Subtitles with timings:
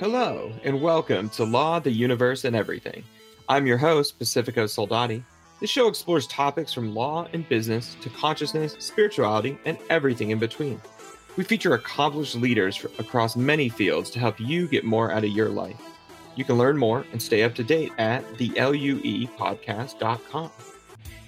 [0.00, 3.04] Hello, and welcome to Law, the Universe, and Everything.
[3.50, 5.22] I'm your host, Pacifico Soldati.
[5.60, 10.80] This show explores topics from law and business to consciousness, spirituality, and everything in between.
[11.36, 15.50] We feature accomplished leaders across many fields to help you get more out of your
[15.50, 15.76] life.
[16.34, 20.50] You can learn more and stay up to date at theluepodcast.com.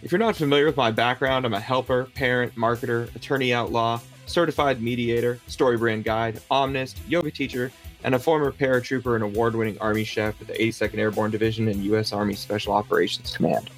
[0.02, 4.80] If you're not familiar with my background, I'm a helper, parent, marketer, attorney outlaw, certified
[4.80, 7.70] mediator, StoryBrand guide, omnist, yoga teacher,
[8.04, 11.84] and a former paratrooper and award winning Army chef with the 82nd Airborne Division and
[11.84, 12.12] U.S.
[12.12, 13.70] Army Special Operations Command.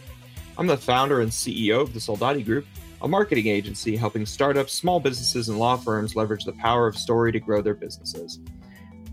[0.56, 2.66] I'm the founder and CEO of the Soldati Group,
[3.02, 7.32] a marketing agency helping startups, small businesses, and law firms leverage the power of story
[7.32, 8.40] to grow their businesses.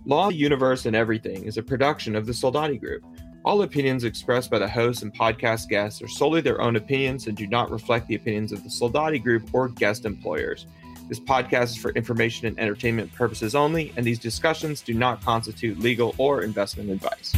[0.06, 3.04] Law, Universe, and Everything is a production of the Soldati Group.
[3.44, 7.36] All opinions expressed by the hosts and podcast guests are solely their own opinions and
[7.36, 10.68] do not reflect the opinions of the Soldati Group or guest employers.
[11.12, 15.78] This podcast is for information and entertainment purposes only, and these discussions do not constitute
[15.78, 17.36] legal or investment advice.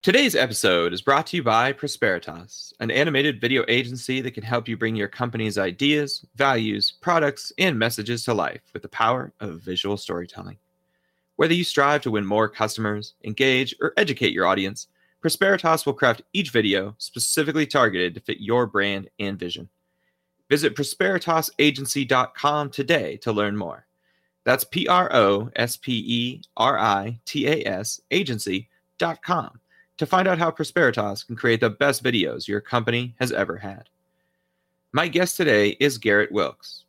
[0.00, 4.66] Today's episode is brought to you by Prosperitas, an animated video agency that can help
[4.66, 9.60] you bring your company's ideas, values, products, and messages to life with the power of
[9.60, 10.56] visual storytelling.
[11.36, 14.88] Whether you strive to win more customers, engage, or educate your audience,
[15.22, 19.68] Prosperitas will craft each video specifically targeted to fit your brand and vision.
[20.48, 23.86] Visit prosperitasagency.com today to learn more.
[24.44, 29.60] That's P R O S P E R I T A S agency.com
[29.98, 33.88] to find out how Prosperitas can create the best videos your company has ever had.
[34.92, 36.84] My guest today is Garrett Wilkes.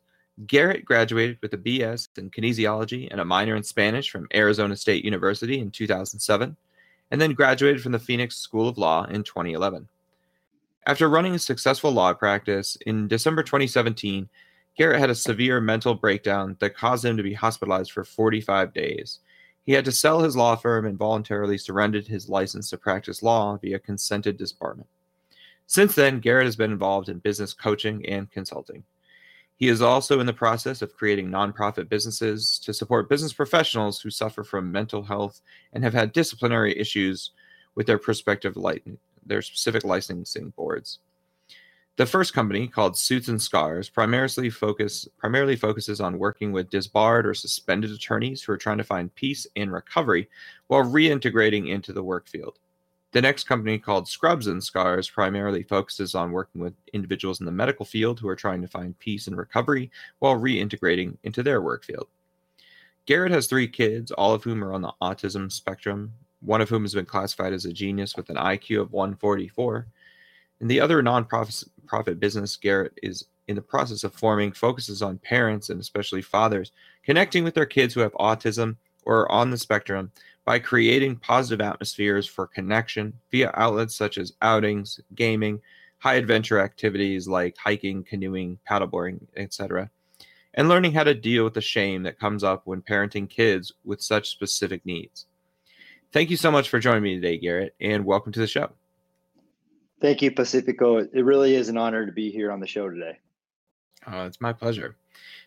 [0.46, 5.04] Garrett graduated with a BS in kinesiology and a minor in Spanish from Arizona State
[5.04, 6.56] University in 2007,
[7.10, 9.86] and then graduated from the Phoenix School of Law in 2011.
[10.86, 14.28] After running a successful law practice, in December 2017,
[14.78, 19.20] Garrett had a severe mental breakdown that caused him to be hospitalized for 45 days.
[19.66, 23.58] He had to sell his law firm and voluntarily surrendered his license to practice law
[23.58, 24.86] via consented disbarment.
[25.66, 28.82] Since then, Garrett has been involved in business coaching and consulting.
[29.56, 34.08] He is also in the process of creating nonprofit businesses to support business professionals who
[34.08, 35.42] suffer from mental health
[35.74, 37.32] and have had disciplinary issues
[37.74, 38.56] with their prospective
[39.26, 41.00] their specific licensing boards.
[41.96, 47.26] The first company, called Suits and Scars, primarily focus primarily focuses on working with disbarred
[47.26, 50.30] or suspended attorneys who are trying to find peace and recovery
[50.68, 52.58] while reintegrating into the work field.
[53.12, 57.52] The next company, called Scrubs and Scars, primarily focuses on working with individuals in the
[57.52, 61.84] medical field who are trying to find peace and recovery while reintegrating into their work
[61.84, 62.06] field.
[63.06, 66.82] Garrett has three kids, all of whom are on the autism spectrum, one of whom
[66.82, 69.86] has been classified as a genius with an IQ of 144.
[70.60, 75.70] And the other nonprofit business Garrett is in the process of forming focuses on parents
[75.70, 80.10] and especially fathers connecting with their kids who have autism or are on the spectrum
[80.44, 85.60] by creating positive atmospheres for connection via outlets such as outings, gaming,
[85.98, 89.90] high adventure activities like hiking, canoeing, paddleboarding, etc.,
[90.54, 94.02] and learning how to deal with the shame that comes up when parenting kids with
[94.02, 95.26] such specific needs.
[96.12, 98.70] Thank you so much for joining me today, Garrett, and welcome to the show.
[100.00, 100.98] Thank you, Pacifico.
[100.98, 103.18] It really is an honor to be here on the show today.
[104.06, 104.96] Oh, it's my pleasure.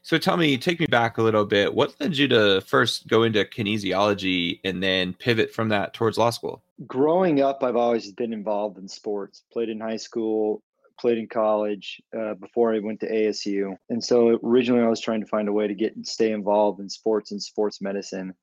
[0.03, 1.74] So tell me, take me back a little bit.
[1.74, 6.29] What led you to first go into kinesiology and then pivot from that towards law
[6.29, 6.62] school?
[6.88, 9.44] Growing up, I've always been involved in sports.
[9.51, 10.62] Played in high school,
[11.00, 13.75] played in college uh, before I went to ASU.
[13.90, 16.90] And so originally I was trying to find a way to get stay involved in
[16.90, 18.34] sports and sports medicine.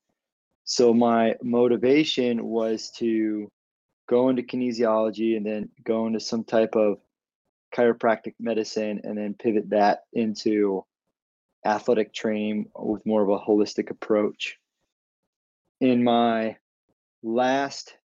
[0.70, 3.50] So my motivation was to
[4.08, 6.98] go into kinesiology and then go into some type of
[7.75, 10.84] chiropractic medicine and then pivot that into
[11.66, 14.58] athletic training with more of a holistic approach.
[15.81, 16.56] In my
[17.25, 17.97] last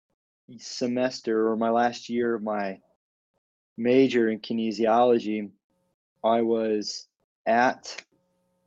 [0.58, 2.80] semester or my last year of my
[3.78, 5.52] major in kinesiology,
[6.24, 7.08] I was
[7.46, 7.96] at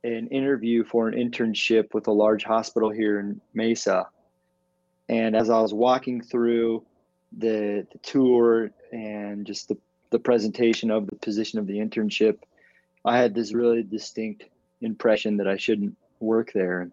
[0.03, 4.07] an interview for an internship with a large hospital here in Mesa.
[5.09, 6.85] And as I was walking through
[7.37, 9.77] the, the tour and just the,
[10.11, 12.39] the presentation of the position of the internship,
[13.03, 14.45] I had this really distinct
[14.81, 16.89] impression that I shouldn't work there.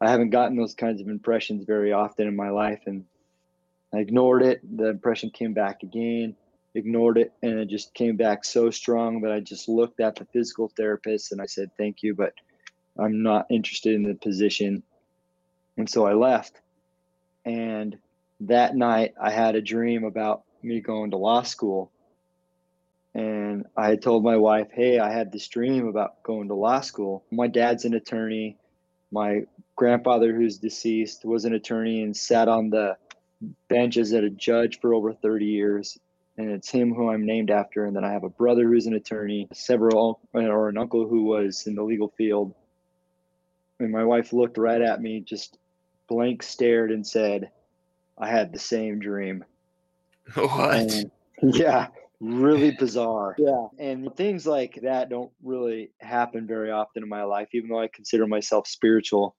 [0.00, 2.82] I haven't gotten those kinds of impressions very often in my life.
[2.86, 3.04] And
[3.92, 4.60] I ignored it.
[4.76, 6.36] The impression came back again
[6.74, 10.24] ignored it and it just came back so strong that I just looked at the
[10.26, 12.32] physical therapist and I said, Thank you, but
[12.98, 14.82] I'm not interested in the position.
[15.76, 16.60] And so I left.
[17.44, 17.98] And
[18.40, 21.90] that night I had a dream about me going to law school.
[23.14, 26.80] And I had told my wife, Hey, I had this dream about going to law
[26.80, 27.24] school.
[27.30, 28.56] My dad's an attorney.
[29.10, 29.42] My
[29.76, 32.96] grandfather, who's deceased, was an attorney and sat on the
[33.68, 35.98] bench as a judge for over 30 years.
[36.42, 37.84] And it's him who I'm named after.
[37.84, 41.66] And then I have a brother who's an attorney, several, or an uncle who was
[41.66, 42.54] in the legal field.
[43.78, 45.58] And my wife looked right at me, just
[46.08, 47.50] blank stared, and said,
[48.18, 49.44] I had the same dream.
[50.34, 50.74] What?
[50.74, 51.10] And,
[51.42, 51.88] yeah,
[52.20, 53.34] really bizarre.
[53.38, 53.66] Yeah.
[53.78, 57.88] And things like that don't really happen very often in my life, even though I
[57.88, 59.34] consider myself spiritual.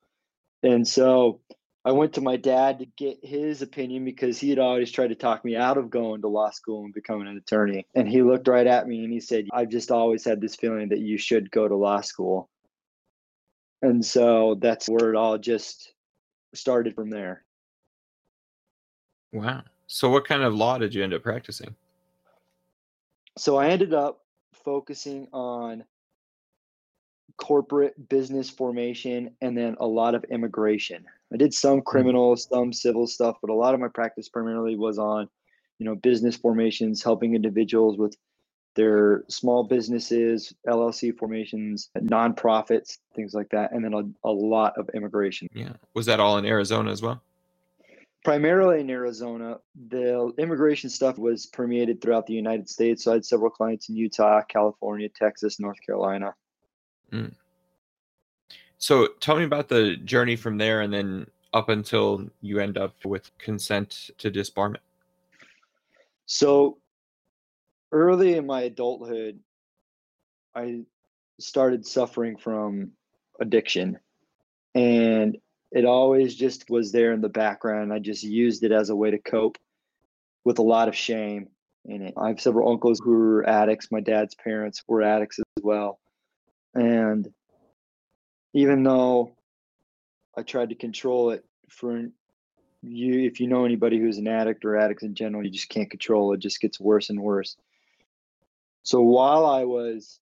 [0.62, 1.40] And so
[1.86, 5.16] I went to my dad to get his opinion because he had always tried to
[5.16, 7.86] talk me out of going to law school and becoming an attorney.
[7.94, 10.90] And he looked right at me and he said, I've just always had this feeling
[10.90, 12.50] that you should go to law school.
[13.82, 15.94] And so that's where it all just
[16.56, 17.44] started from there.
[19.34, 19.64] Wow.
[19.88, 21.76] So, what kind of law did you end up practicing?
[23.38, 24.22] So, I ended up
[24.64, 25.84] focusing on
[27.38, 31.06] corporate business formation and then a lot of immigration.
[31.34, 31.86] I did some Mm.
[31.86, 35.28] criminal, some civil stuff, but a lot of my practice primarily was on,
[35.80, 38.16] you know, business formations, helping individuals with
[38.76, 44.90] their small businesses, LLC formations, nonprofits, things like that, and then a, a lot of
[44.94, 45.48] immigration.
[45.54, 45.74] Yeah.
[45.94, 47.22] Was that all in Arizona as well?
[48.24, 49.60] Primarily in Arizona,
[49.90, 53.04] the immigration stuff was permeated throughout the United States.
[53.04, 56.34] So I had several clients in Utah, California, Texas, North Carolina.
[58.84, 62.94] So, tell me about the journey from there and then up until you end up
[63.06, 64.82] with consent to disbarment.
[66.26, 66.80] So
[67.94, 69.40] early in my adulthood,
[70.54, 70.82] I
[71.40, 72.92] started suffering from
[73.40, 74.00] addiction.
[74.76, 75.38] And
[75.72, 77.94] it always just was there in the background.
[77.94, 79.58] I just used it as a way to cope
[80.44, 81.48] with a lot of shame
[81.86, 82.16] in it.
[82.18, 83.94] I have several uncles who were addicts.
[83.94, 86.02] My dad's parents were addicts as well.
[86.76, 87.34] And
[88.54, 89.36] even though
[90.38, 91.98] I tried to control it for
[92.82, 95.90] you, if you know anybody who's an addict or addicts in general, you just can't
[95.90, 96.36] control it.
[96.36, 97.58] It just gets worse and worse.
[98.84, 100.20] So while I was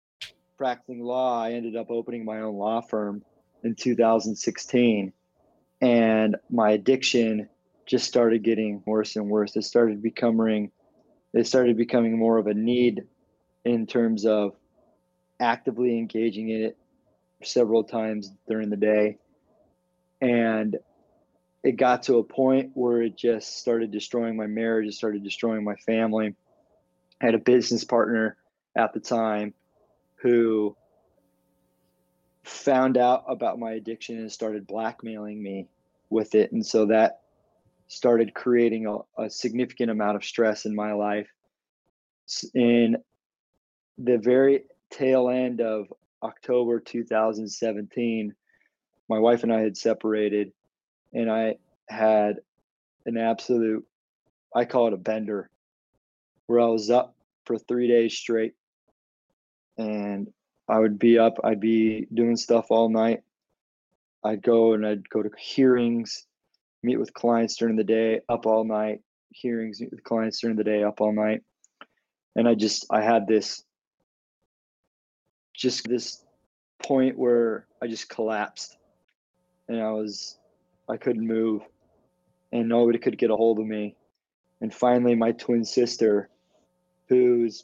[0.58, 3.24] practicing law, I ended up opening my own law firm
[3.64, 5.12] in 2016.
[5.82, 7.50] And my addiction
[7.88, 9.56] just started getting worse and worse.
[9.56, 10.72] It started becoming
[11.34, 13.04] it started becoming more of a need
[13.64, 14.54] in terms of
[15.40, 16.78] actively engaging in it
[17.46, 19.18] several times during the day.
[20.22, 20.78] And
[21.64, 25.64] it got to a point where it just started destroying my marriage, it started destroying
[25.64, 26.36] my family.
[27.22, 28.38] I had a business partner
[28.76, 29.54] at the time
[30.16, 30.76] who
[32.44, 35.68] found out about my addiction and started blackmailing me
[36.10, 36.52] with it.
[36.52, 37.22] And so that
[37.88, 41.28] started creating a, a significant amount of stress in my life.
[42.54, 42.98] In
[43.98, 45.88] the very tail end of
[46.24, 48.34] October 2017,
[49.10, 50.52] my wife and I had separated,
[51.14, 51.56] and I
[51.90, 52.38] had
[53.06, 53.86] an absolute,
[54.56, 55.50] I call it a bender,
[56.48, 57.16] where I was up
[57.46, 58.54] for three days straight.
[59.78, 60.32] And
[60.68, 63.24] I would be up, I'd be doing stuff all night.
[64.24, 66.28] I'd go and I'd go to hearings,
[66.84, 69.02] meet with clients during the day, up all night,
[69.32, 71.42] hearings, meet with clients during the day, up all night.
[72.36, 73.64] And I just, I had this,
[75.54, 76.24] just this
[76.84, 78.78] point where I just collapsed
[79.68, 80.38] and I was,
[80.90, 81.62] I couldn't move
[82.52, 83.96] and nobody could get a hold of me.
[84.60, 86.30] And finally, my twin sister,
[87.08, 87.64] who's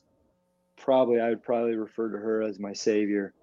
[0.77, 3.34] probably, I would probably refer to her as my savior,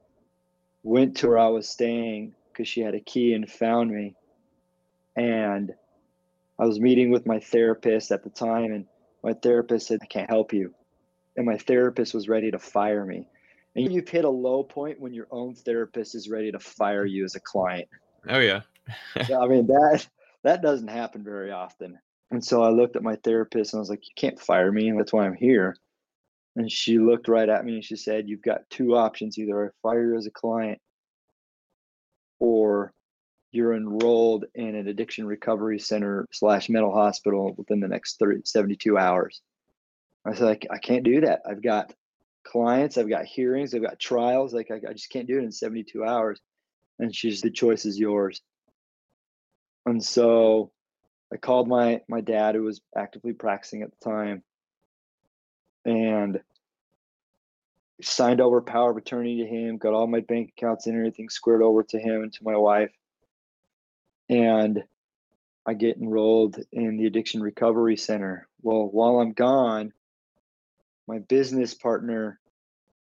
[0.83, 4.15] went to where I was staying because she had a key and found me.
[5.17, 5.73] And
[6.59, 8.87] I was meeting with my therapist at the time, and
[9.23, 10.75] my therapist said, I can't help you.
[11.37, 13.27] And my therapist was ready to fire me.
[13.77, 17.25] And you've hit a low point when your own therapist is ready to fire you
[17.25, 17.89] as a client.
[18.29, 18.61] Oh, yeah.
[19.17, 20.07] I mean, that
[20.45, 21.99] that doesn't happen very often.
[22.31, 24.89] And so I looked at my therapist and I was like, You can't fire me.
[24.89, 25.77] And that's why I'm here.
[26.57, 29.69] And she looked right at me and she said, You've got two options either I
[29.83, 30.79] fire you as a client
[32.39, 32.93] or
[33.53, 38.99] you're enrolled in an addiction recovery center slash mental hospital within the next 30, 72
[38.99, 39.41] hours.
[40.27, 41.43] I said, I, I can't do that.
[41.49, 41.93] I've got
[42.45, 44.55] clients, I've got hearings, I've got trials.
[44.55, 46.41] Like, I, I just can't do it in 72 hours.
[46.99, 48.41] And she's, the choice is yours.
[49.87, 50.71] And so
[51.33, 54.43] I called my my dad, who was actively practicing at the time,
[55.85, 56.41] and
[58.01, 59.79] signed over power of attorney to him.
[59.79, 62.93] Got all my bank accounts and everything squared over to him and to my wife.
[64.29, 64.85] And
[65.67, 68.49] I get enrolled in the addiction recovery center.
[68.63, 69.93] Well, while I'm gone,
[71.07, 72.41] my business partner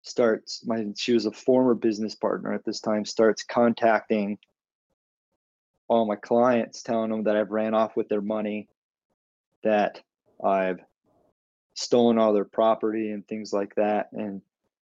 [0.03, 4.37] starts my she was a former business partner at this time starts contacting
[5.93, 8.67] all my clients, telling them that I've ran off with their money,
[9.63, 10.01] that
[10.43, 10.81] I've
[11.75, 14.11] stolen all their property and things like that.
[14.13, 14.41] And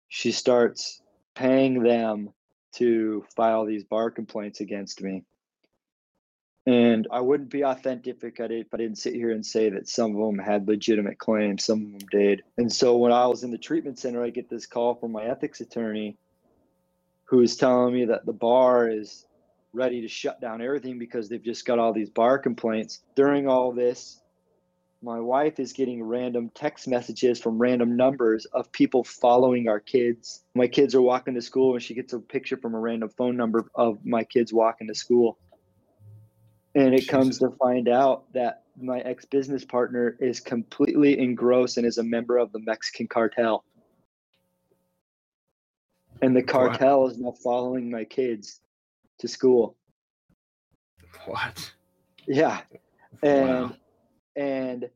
[0.10, 1.02] she starts
[1.36, 2.34] paying them
[2.74, 5.24] to file these bar complaints against me.
[6.68, 9.70] And I wouldn't be authentic if I, did, if I didn't sit here and say
[9.70, 12.44] that some of them had legitimate claims, some of them did.
[12.58, 15.24] And so when I was in the treatment center, I get this call from my
[15.24, 16.18] ethics attorney
[17.24, 19.26] who is telling me that the bar is
[19.72, 23.00] ready to shut down everything because they've just got all these bar complaints.
[23.16, 24.20] During all this,
[25.02, 30.44] my wife is getting random text messages from random numbers of people following our kids.
[30.54, 33.38] My kids are walking to school and she gets a picture from a random phone
[33.38, 35.38] number of my kids walking to school.
[36.78, 37.10] And it Jesus.
[37.10, 42.04] comes to find out that my ex business partner is completely engrossed and is a
[42.04, 43.66] member of the Mexican cartel.
[46.22, 47.12] And the cartel what?
[47.12, 48.62] is now following my kids
[49.20, 49.76] to school.
[51.26, 51.74] What?
[52.28, 52.62] Yeah.
[53.24, 53.76] And wow
[54.38, 54.88] and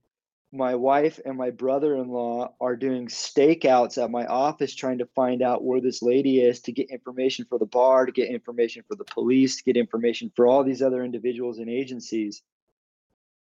[0.54, 5.64] my wife and my brother-in-law are doing stakeouts at my office trying to find out
[5.64, 9.06] where this lady is to get information for the bar to get information for the
[9.06, 12.42] police to get information for all these other individuals and agencies.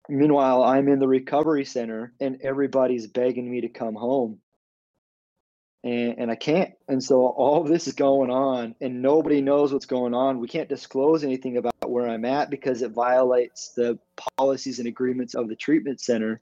[0.09, 4.39] Meanwhile i'm in the recovery center and everybody's begging me to come home.
[5.83, 6.71] And, and i can't.
[6.87, 10.39] And so all this is going on and nobody knows what's going on.
[10.39, 13.97] We can't disclose anything about where i'm at because it violates the
[14.37, 16.39] policies and agreements of the treatment center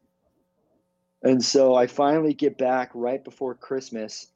[1.23, 4.27] and so I finally get back right before Christmas.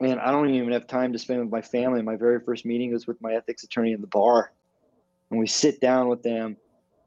[0.00, 2.02] And I don't even have time to spend with my family.
[2.02, 4.52] My very first meeting was with my ethics attorney in the bar.
[5.30, 6.56] And we sit down with them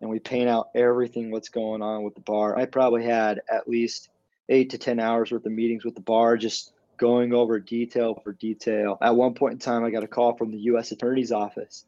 [0.02, 2.58] and we paint out everything what's going on with the bar.
[2.58, 4.10] I probably had at least
[4.50, 8.34] eight to 10 hours worth of meetings with the bar, just going over detail for
[8.34, 8.98] detail.
[9.02, 10.92] At one point in time, I got a call from the U.S.
[10.92, 11.86] Attorney's Office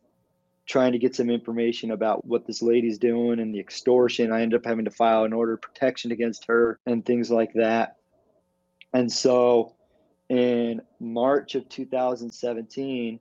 [0.69, 4.31] trying to get some information about what this lady's doing and the extortion.
[4.31, 7.51] I ended up having to file an order of protection against her and things like
[7.55, 7.95] that.
[8.93, 9.73] And so
[10.29, 13.19] in March of 2017,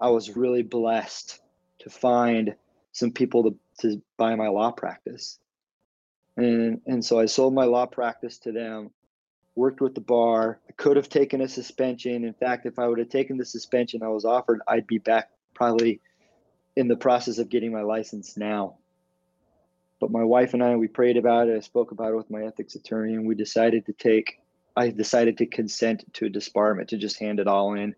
[0.00, 1.40] I was really blessed
[1.78, 2.56] to find
[2.90, 5.38] some people to, to buy my law practice.
[6.36, 8.90] And, and so I sold my law practice to them,
[9.54, 10.58] worked with the bar.
[10.68, 12.24] I could have taken a suspension.
[12.24, 15.30] In fact, if I would have taken the suspension I was offered, I'd be back
[15.54, 16.00] probably
[16.76, 18.76] in the process of getting my license now.
[20.00, 21.56] But my wife and I, we prayed about it.
[21.56, 24.40] I spoke about it with my ethics attorney, and we decided to take,
[24.76, 27.94] I decided to consent to a disbarment, to just hand it all in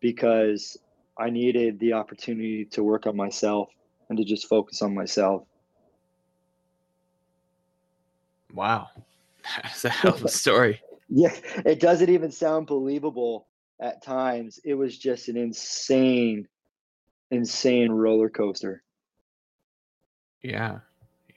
[0.00, 0.76] because
[1.16, 3.70] I needed the opportunity to work on myself
[4.08, 5.44] and to just focus on myself.
[8.52, 8.88] Wow.
[9.62, 10.80] That's a hell of a story.
[11.08, 13.46] yeah, it doesn't even sound believable
[13.80, 14.60] at times.
[14.64, 16.48] It was just an insane
[17.32, 18.82] insane roller coaster.
[20.42, 20.80] Yeah.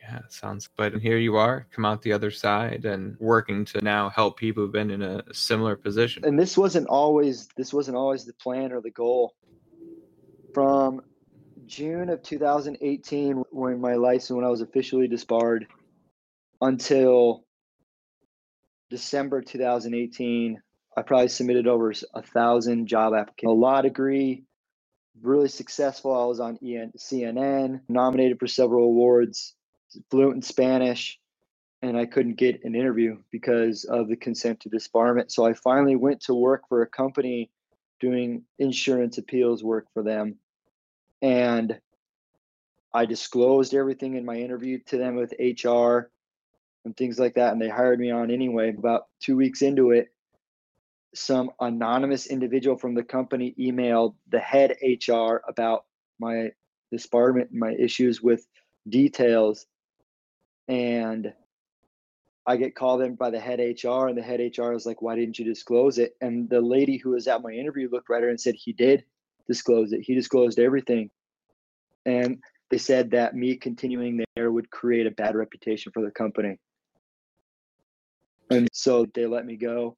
[0.08, 0.70] Yeah, sounds.
[0.78, 4.64] But here you are, come out the other side and working to now help people
[4.64, 6.24] who've been in a similar position.
[6.26, 9.34] And this wasn't always this wasn't always the plan or the goal.
[10.54, 11.02] From
[11.66, 15.66] June of 2018, when my license when I was officially disbarred,
[16.62, 17.44] until
[18.92, 20.62] December 2018,
[20.96, 23.50] I probably submitted over a thousand job applications.
[23.50, 24.44] A law degree,
[25.22, 26.14] really successful.
[26.14, 29.56] I was on EN- CNN, nominated for several awards,
[30.10, 31.20] fluent in Spanish,
[31.82, 35.32] and I couldn't get an interview because of the consent to disbarment.
[35.32, 37.52] So I finally went to work for a company
[38.00, 40.36] doing insurance appeals work for them.
[41.22, 41.80] And
[42.94, 46.10] I disclosed everything in my interview to them with HR
[46.86, 47.52] and things like that.
[47.52, 48.70] And they hired me on anyway.
[48.70, 50.10] About two weeks into it,
[51.16, 55.86] some anonymous individual from the company emailed the head HR about
[56.20, 56.52] my
[56.94, 58.46] disbarment, my issues with
[58.88, 59.66] details,
[60.68, 61.34] and
[62.48, 65.16] I get called in by the head HR, and the head HR is like, "Why
[65.16, 68.24] didn't you disclose it?" And the lady who was at my interview looked right at
[68.24, 69.04] her and said, "He did
[69.48, 70.02] disclose it.
[70.02, 71.10] He disclosed everything."
[72.06, 76.60] And they said that me continuing there would create a bad reputation for the company.
[78.52, 79.98] And so they let me go.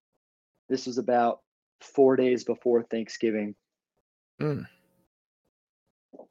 [0.69, 1.41] This was about
[1.81, 3.55] four days before Thanksgiving.
[4.41, 4.67] Mm.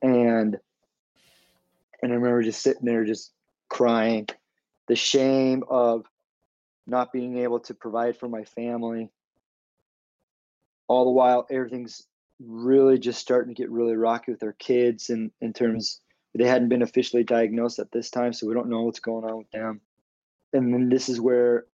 [0.02, 0.59] And
[2.02, 3.33] and I remember just sitting there just
[3.69, 4.28] crying.
[4.88, 6.05] The shame of
[6.87, 9.11] not being able to provide for my family.
[10.88, 12.07] All the while everything's
[12.38, 16.00] really just starting to get really rocky with their kids and in terms
[16.35, 19.38] they hadn't been officially diagnosed at this time, so we don't know what's going on
[19.38, 19.81] with them.
[20.52, 21.64] And then this is where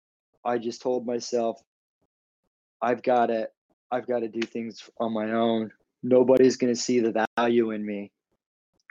[0.44, 1.60] I just told myself,
[2.82, 3.48] I've got to
[3.92, 5.72] I've got to do things on my own.
[6.02, 8.10] Nobody's going to see the value in me.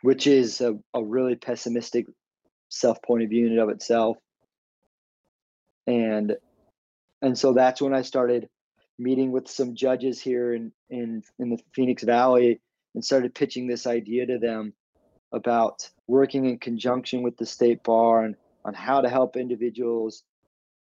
[0.04, 2.08] which is a, a really pessimistic
[2.70, 4.18] self point of view in and of itself.
[5.88, 6.38] And
[7.22, 8.50] and so that's when I started
[9.00, 12.62] meeting with some judges here in in in the Phoenix Valley
[12.96, 14.74] and started pitching this idea to them
[15.34, 20.24] about working in conjunction with the state bar and on how to help individuals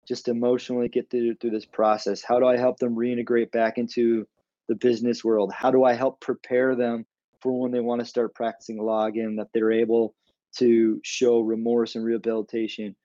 [0.07, 2.23] just emotionally get through, through this process.
[2.23, 4.27] How do I help them reintegrate back into
[4.67, 5.51] the business world?
[5.51, 7.05] How do I help prepare them
[7.41, 10.13] for when they want to start practicing law again, that they're able
[10.57, 12.95] to show remorse and rehabilitation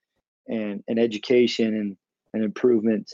[0.48, 1.96] and, and education and,
[2.32, 3.12] and improvement.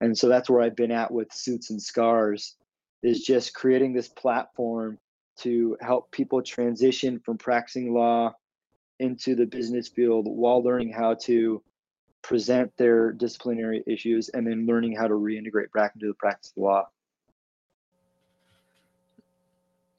[0.00, 2.56] And so that's where I've been at with Suits and Scars
[3.02, 4.98] is just creating this platform
[5.38, 8.34] to help people transition from practicing law
[8.98, 11.62] into the business field while learning how to
[12.22, 16.62] present their disciplinary issues and then learning how to reintegrate back into the practice of
[16.62, 16.88] law.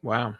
[0.03, 0.35] Wow.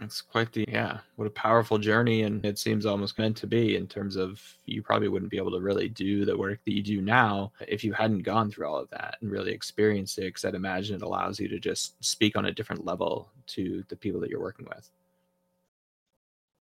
[0.00, 3.76] That's quite the yeah, what a powerful journey and it seems almost meant to be
[3.76, 6.82] in terms of you probably wouldn't be able to really do the work that you
[6.82, 10.44] do now if you hadn't gone through all of that and really experienced it because
[10.44, 14.20] I'd imagine it allows you to just speak on a different level to the people
[14.20, 14.90] that you're working with.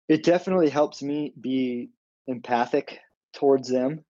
[0.10, 1.90] It definitely helps me be
[2.28, 3.00] empathic
[3.32, 4.04] towards them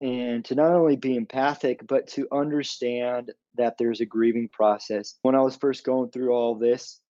[0.00, 5.16] and to not only be empathic but to understand that there's a grieving process.
[5.22, 7.00] When I was first going through all this,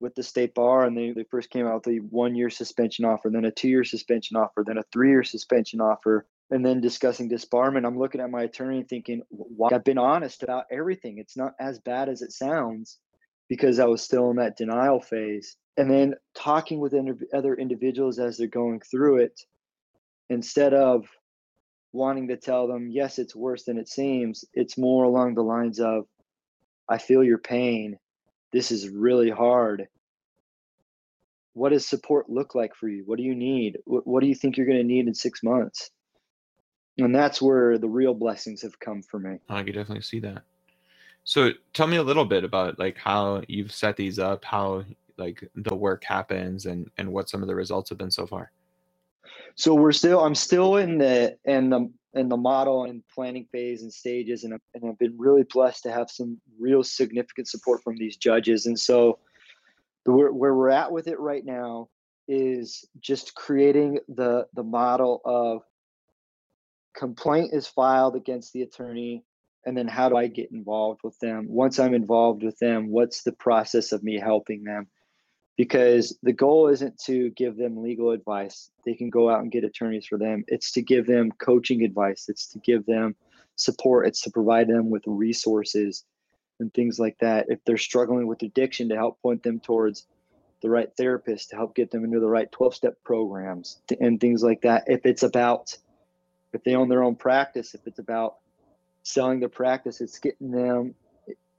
[0.00, 3.04] with the state bar and they, they first came out with a one year suspension
[3.04, 6.80] offer, then a two year suspension offer, then a three year suspension offer, and then
[6.80, 7.86] discussing disbarment.
[7.86, 9.68] I'm looking at my attorney thinking, why?
[9.72, 11.18] I've been honest about everything.
[11.18, 12.98] It's not as bad as it sounds
[13.48, 15.56] because I was still in that denial phase.
[15.76, 16.94] And then talking with
[17.32, 19.40] other individuals as they're going through it,
[20.28, 21.06] instead of
[21.92, 25.80] wanting to tell them, yes, it's worse than it seems, it's more along the lines
[25.80, 26.06] of,
[26.88, 27.98] I feel your pain.
[28.52, 29.88] This is really hard.
[31.52, 33.02] What does support look like for you?
[33.06, 33.78] What do you need?
[33.84, 35.90] What, do you think you're going to need in six months?
[36.98, 39.38] And that's where the real blessings have come for me.
[39.48, 40.42] I can definitely see that.
[41.24, 44.84] So tell me a little bit about like how you've set these up how
[45.16, 48.50] like the work happens and and what some of the results have been so far
[49.60, 53.82] so we're still i'm still in the in the in the model and planning phase
[53.82, 57.96] and stages and, and i've been really blessed to have some real significant support from
[57.96, 58.66] these judges.
[58.66, 59.18] And so
[60.04, 61.88] where, where we're at with it right now
[62.28, 65.62] is just creating the the model of
[66.94, 69.24] complaint is filed against the attorney
[69.66, 71.46] and then how do i get involved with them?
[71.48, 74.86] Once i'm involved with them what's the process of me helping them
[75.60, 78.70] because the goal isn't to give them legal advice.
[78.86, 80.42] They can go out and get attorneys for them.
[80.48, 82.30] It's to give them coaching advice.
[82.30, 83.14] It's to give them
[83.56, 84.06] support.
[84.06, 86.06] It's to provide them with resources
[86.60, 87.44] and things like that.
[87.50, 90.06] If they're struggling with addiction, to help point them towards
[90.62, 94.42] the right therapist, to help get them into the right 12 step programs and things
[94.42, 94.84] like that.
[94.86, 95.76] If it's about,
[96.54, 98.36] if they own their own practice, if it's about
[99.02, 100.94] selling their practice, it's getting them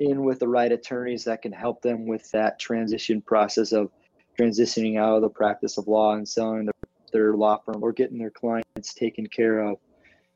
[0.01, 3.91] in with the right attorneys that can help them with that transition process of
[4.37, 6.73] transitioning out of the practice of law and selling their,
[7.13, 9.77] their law firm or getting their clients taken care of.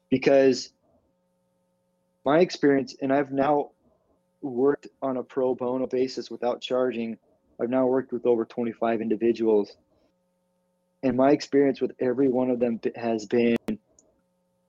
[0.10, 0.72] Because
[2.26, 3.72] my experience, and I've now
[4.42, 7.18] worked on a pro bono basis without charging,
[7.60, 9.76] I've now worked with over 25 individuals.
[11.02, 13.58] And my experience with every one of them has been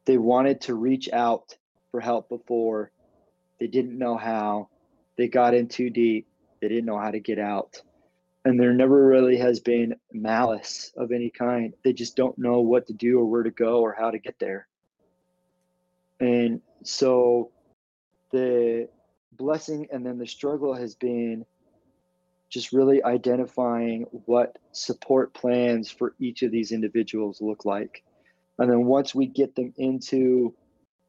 [0.07, 1.55] they wanted to reach out
[1.91, 2.91] for help before,
[3.59, 4.69] they didn't know how,
[5.17, 6.27] they got in too deep.
[6.61, 7.81] They didn't know how to get out.
[8.45, 11.75] And there never really has been malice of any kind.
[11.83, 14.39] They just don't know what to do or where to go or how to get
[14.39, 14.69] there.
[16.21, 17.51] And so
[18.31, 18.89] the
[19.33, 21.45] blessing and then the struggle has been
[22.49, 28.05] just really identifying what support plans for each of these individuals look like.
[28.59, 30.55] And then once we get them into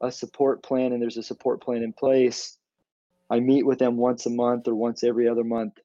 [0.01, 2.57] a support plan and there's a support plan in place,
[3.29, 5.79] I meet with them once a month or once every other month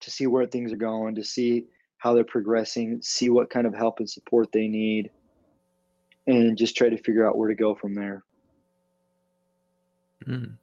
[0.00, 1.66] to see where things are going, to see
[1.98, 5.10] how they're progressing, see what kind of help and support they need,
[6.26, 8.24] and just try to figure out where to go from there.
[10.26, 10.54] Mm.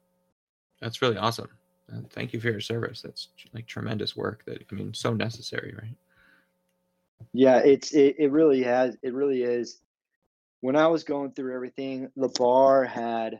[0.82, 1.50] That's really awesome.
[2.10, 3.02] thank you for your service.
[3.02, 5.96] That's like tremendous work that I mean, so necessary, right?
[7.34, 9.80] Yeah, it's it, it really has it really is.
[10.62, 13.40] When I was going through everything, the bar had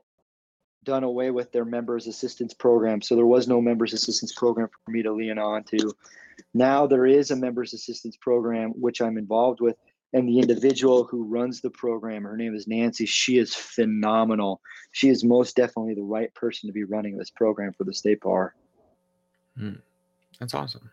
[0.88, 3.02] done away with their members assistance program.
[3.02, 5.94] So there was no members assistance program for me to lean on to.
[6.54, 9.76] Now there is a members assistance program which I'm involved with.
[10.14, 13.06] And the individual who runs the program, her name is Nancy.
[13.06, 14.62] She is phenomenal.
[14.94, 18.22] She is most definitely the right person to be running this program for the state
[18.22, 18.56] bar.
[19.58, 19.74] Hmm.
[20.40, 20.90] That's awesome.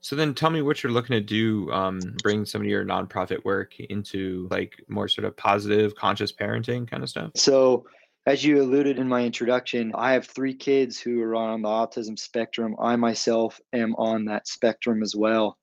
[0.00, 3.44] So then tell me what you're looking to do, um, bring some of your nonprofit
[3.44, 7.32] work into like more sort of positive, conscious parenting kind of stuff.
[7.34, 7.84] So
[8.28, 12.18] as you alluded in my introduction, I have three kids who are on the autism
[12.18, 12.76] spectrum.
[12.78, 15.56] I myself am on that spectrum as well.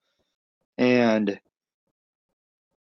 [0.79, 1.39] And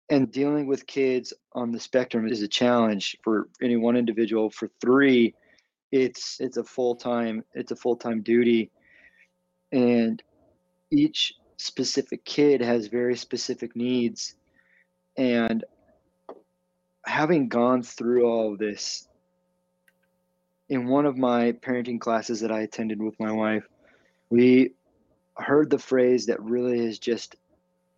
[0.09, 4.49] and dealing with kids on the spectrum is a challenge for any one individual.
[4.49, 5.35] For three,
[5.91, 8.71] it's it's a full-time it's a full-time duty.
[9.73, 10.23] And
[10.93, 14.37] each specific kid has very specific needs.
[15.17, 15.65] And
[17.05, 19.09] having gone through all of this
[20.69, 23.65] in one of my parenting classes that I attended with my wife,
[24.31, 24.73] we
[25.37, 27.37] heard the phrase that really has just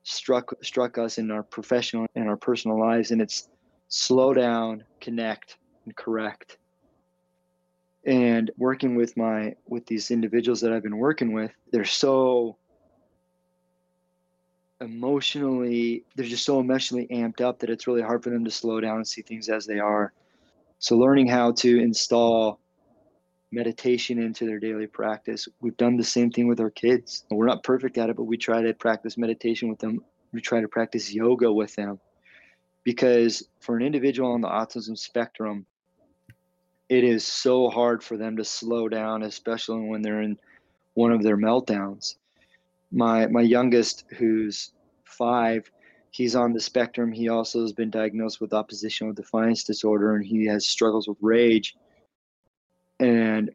[0.03, 3.49] struck struck us in our professional and our personal lives, and it's
[3.89, 6.59] slow down, connect, and correct.
[8.05, 12.57] And working with my with these individuals that I've been working with, they're so
[14.83, 18.79] emotionally they're just so emotionally amped up that it's really hard for them to slow
[18.79, 20.13] down and see things as they are
[20.79, 22.61] so learning how to install
[23.53, 25.49] meditation into their daily practice.
[25.61, 27.25] We've done the same thing with our kids.
[27.31, 30.05] We're not perfect at it, but we try to practice meditation with them.
[30.33, 32.01] We try to practice yoga with them.
[32.85, 35.67] Because for an individual on the autism spectrum,
[36.89, 40.39] it is so hard for them to slow down, especially when they're in
[40.95, 42.17] one of their meltdowns.
[42.93, 44.73] My my youngest, who's
[45.05, 45.69] five,
[46.17, 47.13] he's on the spectrum.
[47.13, 51.77] He also has been diagnosed with oppositional defiance disorder, and he has struggles with rage
[52.99, 53.51] and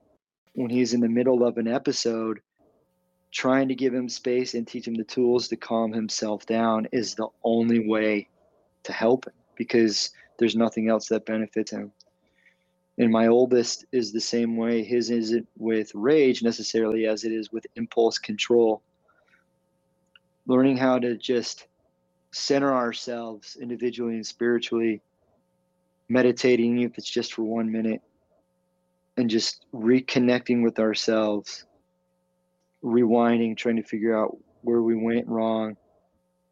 [0.54, 2.42] when he's in the middle of an episode,
[3.32, 7.16] trying to give him space and teach him the tools to calm himself down is
[7.16, 8.28] the only way
[8.84, 11.92] to help him because there's nothing else that benefits him.
[12.98, 14.84] And my oldest is the same way.
[14.84, 18.84] His isn't with rage necessarily as it is with impulse control.
[20.46, 21.68] Learning how to just
[22.32, 25.02] center ourselves individually and spiritually,
[26.10, 28.02] meditating, if it's just for one minute,
[29.18, 31.66] and just reconnecting with ourselves,
[32.84, 35.76] rewinding, trying to figure out where we went wrong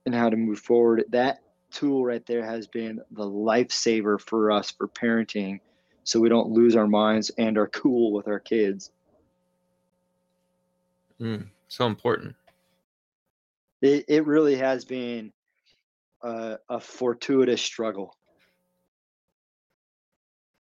[0.06, 1.04] and how to move forward.
[1.10, 1.40] That
[1.72, 5.60] tool right there has been the lifesaver for us for parenting
[6.04, 8.92] so we don't lose our minds and are cool with our kids.
[11.22, 12.36] Mm, so important.
[13.82, 15.32] It, it really has been
[16.22, 18.16] a, a fortuitous struggle.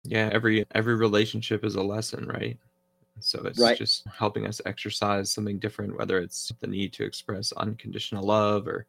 [0.03, 2.59] Yeah, every every relationship is a lesson, right?
[3.21, 3.71] So it's Right.
[3.71, 8.87] just helping us exercise something different, whether it's the need to express unconditional love or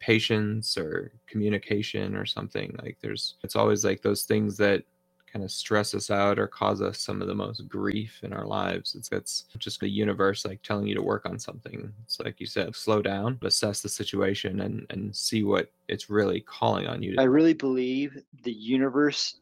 [0.00, 2.76] patience or communication or something.
[2.82, 4.84] Like there's it's always like those things that
[5.34, 8.46] kind of stress us out or cause us some of the most grief in our
[8.46, 8.94] lives.
[8.94, 11.92] It's it's just the universe like telling you to work on something.
[12.04, 16.40] It's like you said, slow down, assess the situation and and see what it's really
[16.40, 19.40] calling on you I really believe the universe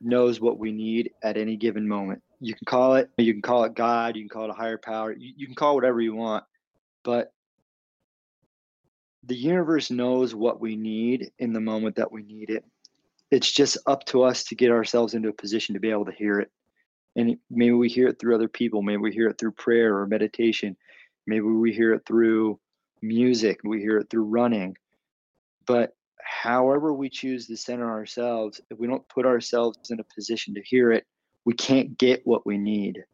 [0.00, 2.22] knows what we need at any given moment.
[2.40, 4.78] You can call it you can call it God, you can call it a higher
[4.78, 6.44] power, you, you can call it whatever you want,
[7.02, 7.32] but
[9.24, 12.64] the universe knows what we need in the moment that we need it.
[13.30, 16.12] It's just up to us to get ourselves into a position to be able to
[16.12, 16.50] hear it.
[17.16, 20.06] And maybe we hear it through other people, maybe we hear it through prayer or
[20.06, 20.76] meditation,
[21.26, 22.58] maybe we hear it through
[23.02, 24.76] music, we hear it through running.
[25.66, 30.54] But however we choose to center ourselves, if we don't put ourselves in a position
[30.54, 31.04] to hear it,
[31.44, 33.04] we can't get what we need.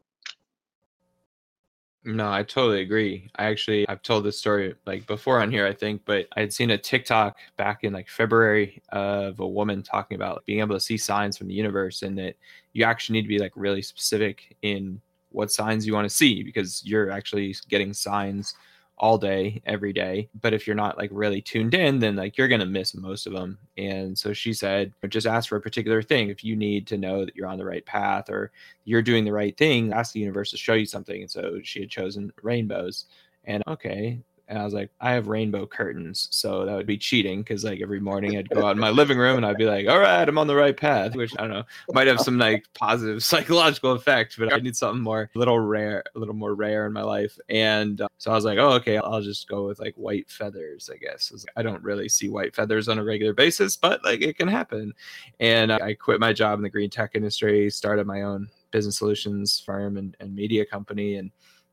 [2.07, 3.29] No, I totally agree.
[3.35, 6.53] I actually I've told this story like before on here, I think, but I had
[6.53, 10.79] seen a TikTok back in like February of a woman talking about being able to
[10.79, 12.35] see signs from the universe and that
[12.71, 16.43] you actually need to be like really specific in what signs you want to see
[16.43, 18.53] because you're actually getting signs
[18.99, 22.47] all day every day but if you're not like really tuned in then like you're
[22.47, 26.01] going to miss most of them and so she said just ask for a particular
[26.01, 26.29] thing.
[26.29, 28.51] If you need to know that you're on the right path or
[28.85, 31.21] you're doing the right thing ask the universe to show you something.
[31.21, 33.05] And so she had chosen rainbows.
[33.45, 37.41] And okay and I was like, I have rainbow curtains, so that would be cheating
[37.41, 39.87] because like every morning I'd go out in my living room and I'd be like,
[39.87, 42.65] all right, I'm on the right path, which I don't know might have some like
[42.73, 46.85] positive psychological effect, but I need something more, a little rare, a little more rare
[46.85, 47.37] in my life.
[47.49, 50.89] And uh, so I was like, oh, okay, I'll just go with like white feathers,
[50.93, 51.31] I guess.
[51.31, 54.37] I, like, I don't really see white feathers on a regular basis, but like it
[54.37, 54.93] can happen.
[55.39, 58.97] And uh, I quit my job in the green tech industry, started my own business
[58.97, 61.15] solutions firm and, and media company.
[61.15, 61.31] And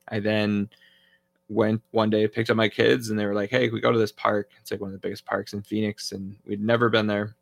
[0.09, 0.69] I then
[1.49, 3.99] went one day, picked up my kids, and they were like, "Hey, we go to
[3.99, 4.51] this park.
[4.61, 7.35] It's like one of the biggest parks in Phoenix, and we'd never been there."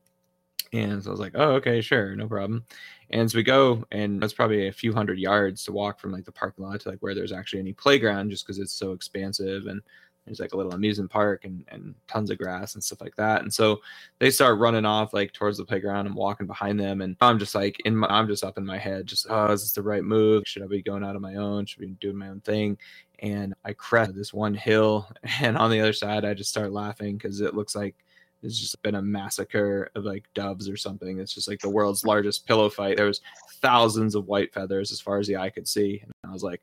[0.72, 2.64] And so I was like, "Oh, okay, sure, no problem."
[3.10, 6.24] And so we go, and it's probably a few hundred yards to walk from like
[6.24, 9.66] the parking lot to like where there's actually any playground, just because it's so expansive
[9.66, 9.82] and
[10.24, 13.42] there's like a little amusement park and, and tons of grass and stuff like that.
[13.42, 13.80] And so
[14.18, 16.06] they start running off like towards the playground.
[16.06, 18.78] I'm walking behind them and I'm just like in my, I'm just up in my
[18.78, 20.44] head, just, oh, is this the right move?
[20.46, 21.66] Should I be going out on my own?
[21.66, 22.78] Should I be doing my own thing?
[23.22, 25.08] And I crest this one hill.
[25.40, 27.94] And on the other side, I just start laughing because it looks like
[28.42, 31.20] it's just been a massacre of like doves or something.
[31.20, 32.96] It's just like the world's largest pillow fight.
[32.96, 33.20] There was
[33.60, 36.00] thousands of white feathers as far as the eye could see.
[36.02, 36.60] And I was like,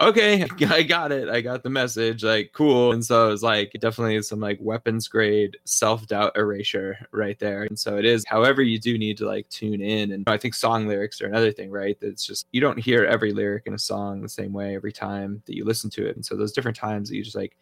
[0.00, 1.28] okay, I got it.
[1.28, 2.22] I got the message.
[2.22, 2.92] Like, cool.
[2.92, 7.64] And so it was like definitely some like weapons grade self doubt erasure right there.
[7.64, 10.12] And so it is, however, you do need to like tune in.
[10.12, 11.96] And I think song lyrics are another thing, right?
[12.00, 15.42] That's just, you don't hear every lyric in a song the same way every time
[15.46, 16.16] that you listen to it.
[16.16, 17.56] And so those different times that you just like,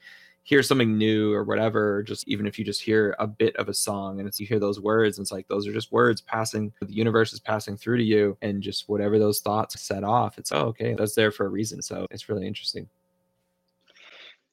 [0.46, 3.74] hear something new or whatever, just even if you just hear a bit of a
[3.74, 6.72] song and it's you hear those words, and it's like those are just words passing,
[6.80, 10.52] the universe is passing through to you, and just whatever those thoughts set off, it's
[10.52, 11.82] oh, okay, that's there for a reason.
[11.82, 12.88] So it's really interesting.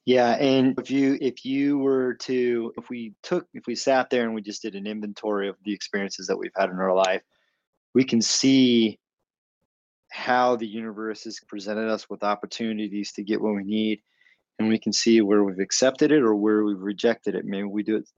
[0.04, 4.24] Yeah, and if you if you were to if we took if we sat there
[4.24, 7.22] and we just did an inventory of the experiences that we've had in our life,
[7.94, 8.98] we can see
[10.10, 14.00] how the universe has presented us with opportunities to get what we need
[14.58, 17.44] and we can see where we've accepted it or where we've rejected it.
[17.44, 18.08] Maybe we do it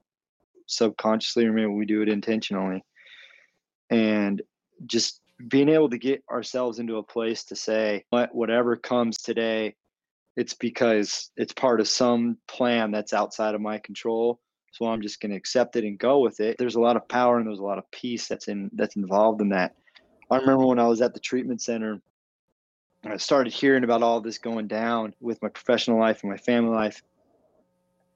[0.67, 2.85] subconsciously or maybe we do it intentionally.
[3.91, 4.43] And
[4.87, 9.75] just being able to get ourselves into a place to say, whatever comes today,
[10.37, 14.41] it's because it's part of some plan that's outside of my control.
[14.73, 16.57] So I'm just going to accept it and go with it.
[16.59, 19.41] There's a lot of power and there's a lot of peace that's in that's involved
[19.41, 19.75] in that.
[20.31, 22.03] I remember when I was at the treatment center
[23.13, 26.75] I started hearing about all this going down with my professional life and my family
[26.75, 27.03] life,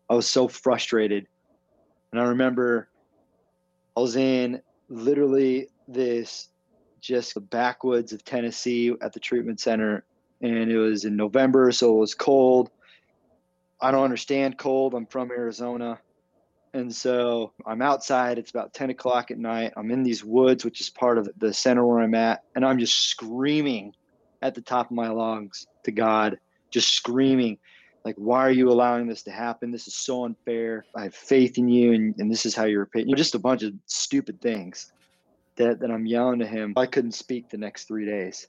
[0.09, 1.27] I was so frustrated.
[2.13, 2.89] And I remember
[3.97, 6.49] I was in literally this
[7.01, 10.05] just the backwoods of Tennessee at the treatment center.
[10.43, 12.71] And it was in November, so it was cold.
[13.81, 14.95] I don't understand cold.
[14.95, 15.99] I'm from Arizona.
[16.73, 18.39] And so I'm outside.
[18.39, 19.73] It's about 10 o'clock at night.
[19.77, 22.45] I'm in these woods, which is part of the center where I'm at.
[22.55, 23.95] And I'm just screaming
[24.43, 26.39] at the top of my lungs to God,
[26.71, 27.59] just screaming,
[28.05, 29.71] like, why are you allowing this to happen?
[29.71, 30.85] This is so unfair.
[30.97, 33.63] I have faith in you, and, and this is how you're know, just a bunch
[33.63, 34.91] of stupid things
[35.57, 36.73] that, that I'm yelling to him.
[36.77, 38.47] I couldn't speak the next three days.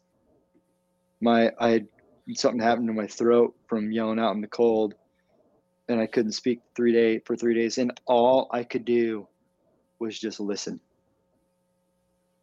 [1.19, 1.87] My I had
[2.33, 4.93] something happened to my throat from yelling out in the cold,
[5.89, 7.77] and I couldn't speak three day for three days.
[7.77, 9.27] And all I could do
[9.99, 10.79] was just listen.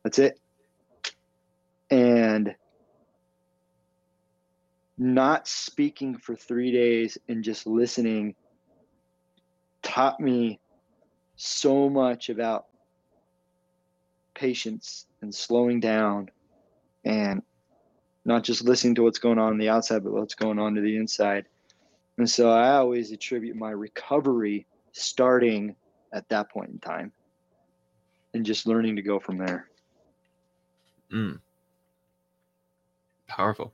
[0.05, 0.39] That's it.
[1.91, 2.55] And
[4.99, 8.35] not speaking for three days and just listening
[9.83, 10.59] taught me
[11.37, 12.67] so much about
[14.35, 16.29] patience and slowing down
[17.05, 17.43] and
[18.25, 20.81] not just listening to what's going on on the outside, but what's going on to
[20.81, 21.47] the inside.
[22.19, 25.77] And so I always attribute my recovery starting
[26.13, 27.13] at that point in time
[28.35, 29.69] and just learning to go from there.
[31.13, 31.41] Mm.
[33.29, 33.73] Powerful.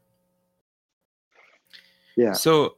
[2.16, 2.32] Yeah.
[2.32, 2.76] So,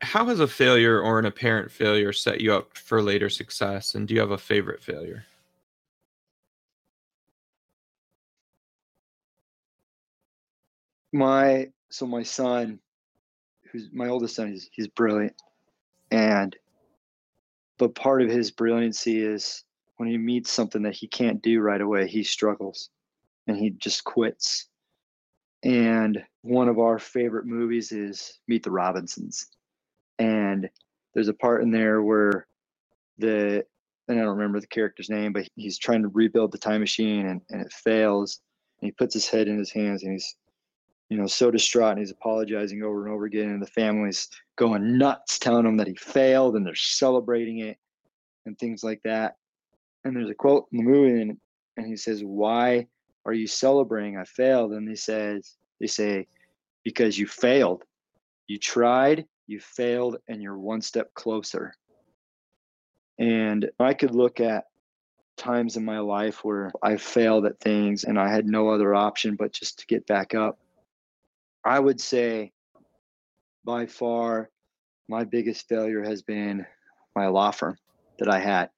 [0.00, 3.94] how has a failure or an apparent failure set you up for later success?
[3.94, 5.24] And do you have a favorite failure?
[11.12, 12.80] My so my son,
[13.70, 15.34] who's my oldest son, he's he's brilliant,
[16.10, 16.56] and
[17.78, 19.64] but part of his brilliancy is
[19.96, 22.90] when he meets something that he can't do right away, he struggles,
[23.46, 24.68] and he just quits
[25.64, 29.46] and one of our favorite movies is Meet the Robinsons.
[30.18, 30.68] And
[31.14, 32.46] there's a part in there where
[33.18, 33.64] the
[34.06, 37.26] and I don't remember the character's name, but he's trying to rebuild the time machine
[37.26, 38.40] and, and it fails.
[38.80, 40.36] And he puts his head in his hands and he's,
[41.08, 43.48] you know, so distraught and he's apologizing over and over again.
[43.48, 47.78] And the family's going nuts, telling him that he failed and they're celebrating it
[48.44, 49.36] and things like that.
[50.04, 51.38] And there's a quote in the movie and,
[51.78, 52.86] and he says, Why
[53.26, 54.16] are you celebrating?
[54.18, 54.72] I failed.
[54.72, 56.26] And they says, they say,
[56.84, 57.84] because you failed.
[58.46, 61.74] You tried, you failed, and you're one step closer.
[63.18, 64.64] And I could look at
[65.36, 69.36] times in my life where I failed at things and I had no other option
[69.36, 70.58] but just to get back up.
[71.64, 72.52] I would say
[73.64, 74.50] by far
[75.08, 76.66] my biggest failure has been
[77.16, 77.76] my law firm
[78.18, 78.70] that I had.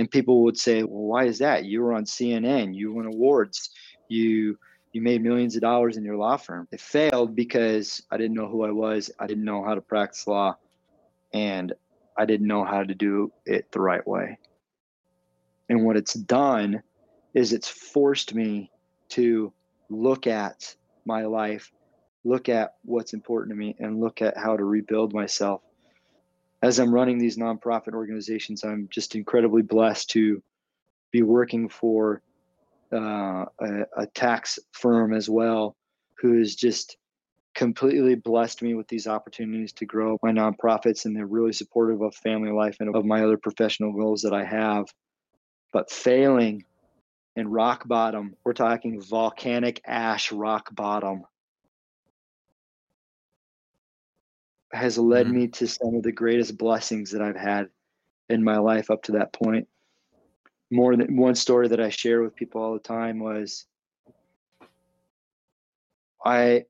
[0.00, 1.66] And people would say, well, why is that?
[1.66, 3.68] You were on CNN, you won awards,
[4.08, 4.58] you
[4.94, 6.66] you made millions of dollars in your law firm.
[6.72, 10.26] It failed because I didn't know who I was, I didn't know how to practice
[10.26, 10.56] law,
[11.34, 11.74] and
[12.16, 14.38] I didn't know how to do it the right way.
[15.68, 16.82] And what it's done
[17.34, 18.70] is it's forced me
[19.10, 19.52] to
[19.90, 21.70] look at my life,
[22.24, 25.60] look at what's important to me, and look at how to rebuild myself.
[26.62, 30.42] As I'm running these nonprofit organizations, I'm just incredibly blessed to
[31.10, 32.22] be working for
[32.92, 35.76] uh, a, a tax firm as well,
[36.18, 36.96] who has just
[37.54, 42.14] completely blessed me with these opportunities to grow my nonprofits and they're really supportive of
[42.14, 44.86] family life and of my other professional goals that I have.
[45.72, 46.64] But failing
[47.36, 51.24] and rock bottom, we're talking volcanic ash rock bottom,
[54.72, 55.36] has led mm-hmm.
[55.36, 57.68] me to some of the greatest blessings that I've had
[58.28, 59.68] in my life up to that point.
[60.70, 63.66] More than one story that I share with people all the time was
[66.24, 66.64] I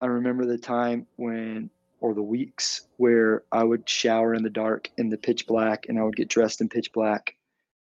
[0.00, 4.90] I remember the time when or the weeks where I would shower in the dark
[4.98, 7.36] in the pitch black and I would get dressed in pitch black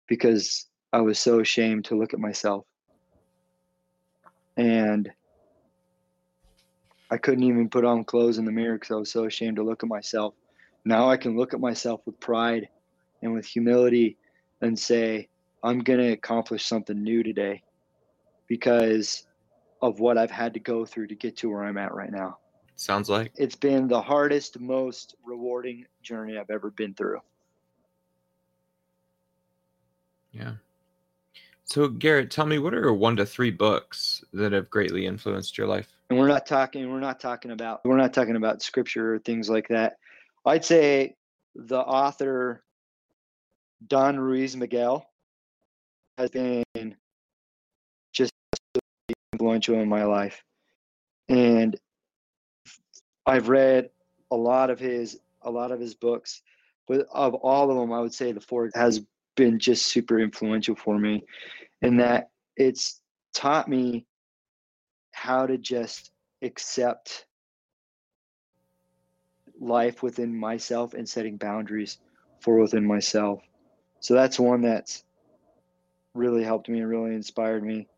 [0.07, 2.64] because I was so ashamed to look at myself.
[4.57, 5.11] And
[7.11, 9.62] I couldn't even put on clothes in the mirror because I was so ashamed to
[9.62, 10.35] look at myself.
[10.85, 12.69] Now I can look at myself with pride
[13.23, 14.16] and with humility
[14.61, 15.29] and say,
[15.62, 17.62] I'm going to accomplish something new today
[18.49, 19.27] because
[19.83, 22.38] of what I've had to go through to get to where I'm at right now.
[22.77, 27.21] Sounds like it's been the hardest, most rewarding journey I've ever been through.
[30.33, 30.55] Yeah.
[31.64, 35.66] So, Garrett, tell me what are one to three books that have greatly influenced your
[35.66, 35.95] life?
[36.09, 39.49] And we're not talking we're not talking about we're not talking about scripture or things
[39.51, 39.97] like that.
[40.45, 41.16] I'd say
[41.55, 42.62] the author
[43.87, 45.07] don ruiz miguel
[46.19, 46.64] has been
[48.12, 48.33] just
[49.33, 50.42] influential in my life.
[51.29, 51.77] And
[53.27, 53.90] i've read
[54.31, 56.42] a lot of his a lot of his books
[56.87, 59.01] but of all of them i would say the four has
[59.37, 61.25] been just super influential for me
[61.83, 63.01] in that it's
[63.35, 64.07] taught me
[65.16, 66.11] how to just
[66.42, 67.24] accept
[69.59, 71.96] life within myself and setting boundaries
[72.40, 73.40] for within myself.
[74.00, 75.05] So that's one that's
[76.12, 77.88] really helped me and really inspired me.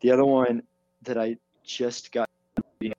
[0.00, 0.62] The other one
[1.02, 2.30] that I just got
[2.80, 2.92] me,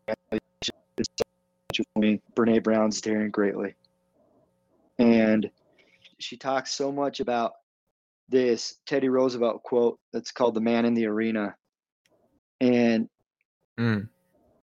[2.36, 3.74] Brene Brown's Daring Greatly.
[5.00, 5.50] And
[6.20, 7.54] she talks so much about
[8.28, 11.56] this Teddy Roosevelt quote that's called the man in the arena.
[12.60, 13.08] And
[13.80, 14.08] mm.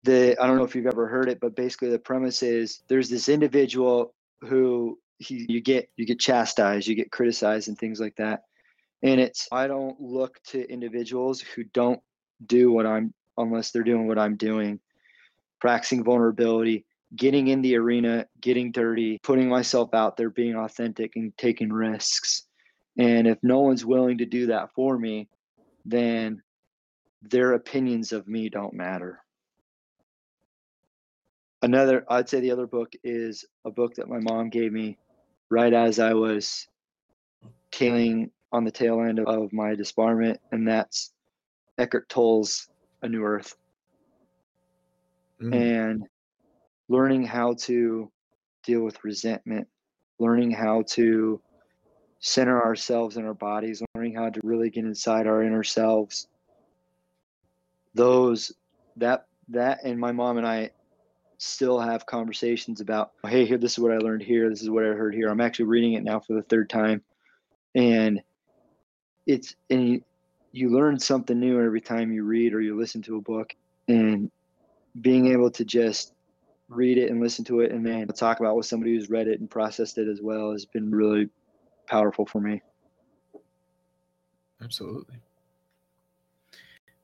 [0.02, 3.08] the I don't know if you've ever heard it, but basically the premise is there's
[3.08, 8.16] this individual who he you get you get chastised, you get criticized and things like
[8.16, 8.42] that.
[9.02, 12.00] And it's I don't look to individuals who don't
[12.46, 14.80] do what I'm unless they're doing what I'm doing.
[15.60, 16.84] Practicing vulnerability,
[17.16, 22.44] getting in the arena, getting dirty, putting myself out there, being authentic and taking risks.
[22.98, 25.28] And if no one's willing to do that for me,
[25.84, 26.42] then
[27.30, 29.20] their opinions of me don't matter.
[31.62, 34.98] Another, I'd say the other book is a book that my mom gave me
[35.50, 36.68] right as I was
[37.70, 41.12] tailing on the tail end of my disbarment, and that's
[41.78, 42.68] Eckhart Tolle's
[43.02, 43.56] A New Earth.
[45.42, 45.54] Mm.
[45.54, 46.02] And
[46.88, 48.10] learning how to
[48.62, 49.66] deal with resentment,
[50.18, 51.40] learning how to
[52.20, 56.28] center ourselves in our bodies, learning how to really get inside our inner selves.
[57.94, 58.52] Those
[58.96, 60.70] that that and my mom and I
[61.38, 64.84] still have conversations about, hey, here this is what I learned here, this is what
[64.84, 65.28] I heard here.
[65.28, 67.02] I'm actually reading it now for the third time.
[67.74, 68.22] And
[69.26, 70.04] it's and you,
[70.52, 73.54] you learn something new every time you read or you listen to a book
[73.88, 74.30] and
[75.00, 76.12] being able to just
[76.68, 79.40] read it and listen to it and then talk about with somebody who's read it
[79.40, 81.28] and processed it as well has been really
[81.88, 82.62] powerful for me.
[84.62, 85.16] Absolutely.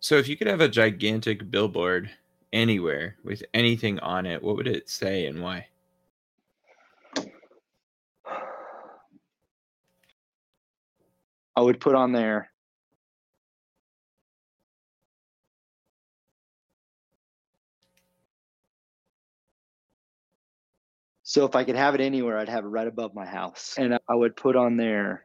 [0.01, 2.11] So, if you could have a gigantic billboard
[2.53, 5.69] anywhere with anything on it, what would it say and why?
[11.57, 12.51] I would put on there
[21.31, 23.77] So if I could have it anywhere, I'd have it right above my house.
[23.79, 25.25] And I would put on there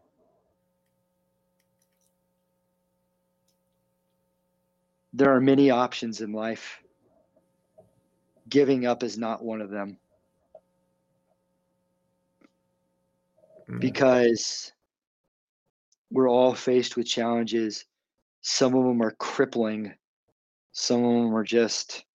[5.16, 6.82] there are many options in life.
[8.49, 9.97] Giving up is not one of them.
[13.70, 13.80] Mm.
[13.80, 14.74] Because
[16.11, 17.86] we're all faced with challenges.
[18.41, 19.93] Some of them are crippling,
[20.74, 22.05] some of them are just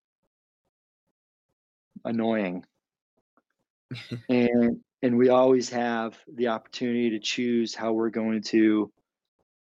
[2.05, 2.65] annoying
[4.29, 8.91] and and we always have the opportunity to choose how we're going to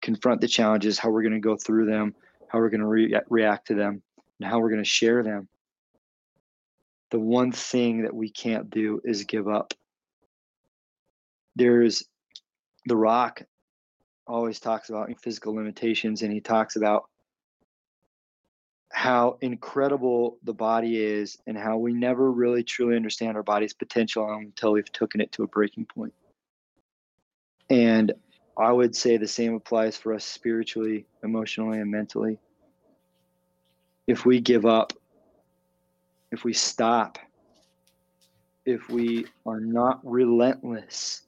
[0.01, 2.13] confront the challenges, how we're going to go through them,
[2.47, 4.01] how we're going to re- react to them,
[4.39, 5.47] and how we're going to share them.
[7.11, 9.73] The one thing that we can't do is give up.
[11.55, 12.03] there's
[12.85, 13.43] The Rock
[14.27, 17.05] always talks about physical limitations and he talks about
[18.91, 24.29] how incredible the body is and how we never really truly understand our body's potential
[24.29, 26.13] until we've taken it to a breaking point.
[27.69, 28.13] And
[28.57, 32.39] I would say the same applies for us spiritually, emotionally, and mentally.
[34.07, 34.93] If we give up,
[36.31, 37.19] if we stop,
[38.65, 41.21] if we are not relentless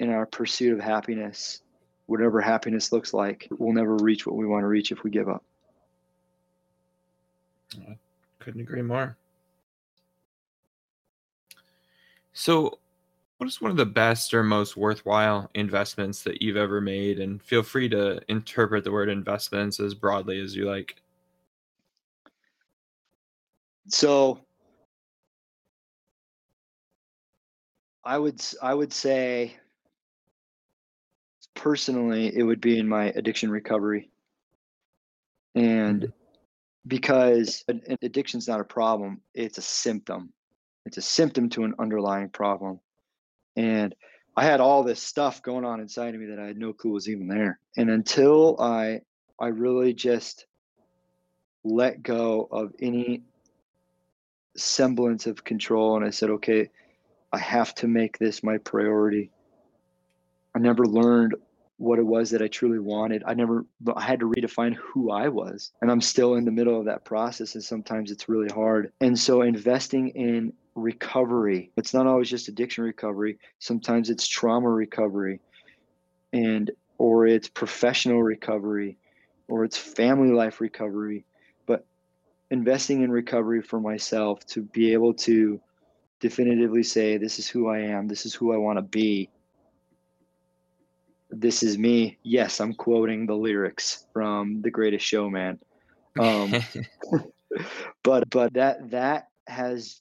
[0.00, 1.62] in our pursuit of happiness,
[2.06, 5.28] whatever happiness looks like, we'll never reach what we want to reach if we give
[5.28, 5.44] up.
[7.88, 7.96] I
[8.40, 9.16] couldn't agree more.
[12.32, 12.78] So,
[13.38, 17.18] what is one of the best or most worthwhile investments that you've ever made?
[17.18, 20.96] And feel free to interpret the word investments as broadly as you like.
[23.88, 24.40] So,
[28.04, 29.56] I would I would say
[31.54, 34.10] personally it would be in my addiction recovery.
[35.54, 36.10] And mm-hmm.
[36.86, 37.64] because
[38.02, 40.32] addiction is not a problem, it's a symptom.
[40.84, 42.78] It's a symptom to an underlying problem.
[43.56, 43.94] And
[44.36, 46.92] I had all this stuff going on inside of me that I had no clue
[46.92, 47.58] was even there.
[47.76, 49.00] And until I
[49.38, 50.46] I really just
[51.64, 53.22] let go of any
[54.56, 56.70] semblance of control and I said, okay,
[57.32, 59.30] I have to make this my priority.
[60.54, 61.34] I never learned
[61.78, 63.22] what it was that I truly wanted.
[63.26, 65.72] I never, I had to redefine who I was.
[65.82, 67.54] And I'm still in the middle of that process.
[67.54, 68.92] And sometimes it's really hard.
[69.02, 75.40] And so investing in recovery, it's not always just addiction recovery, sometimes it's trauma recovery
[76.32, 78.98] and, or it's professional recovery
[79.48, 81.24] or it's family life recovery.
[81.64, 81.86] But
[82.50, 85.60] investing in recovery for myself to be able to
[86.20, 89.30] definitively say, this is who I am, this is who I want to be.
[91.30, 92.18] This is me.
[92.22, 95.58] Yes, I'm quoting the lyrics from The Greatest Showman.
[96.18, 96.54] Um,
[98.02, 100.00] but but that that has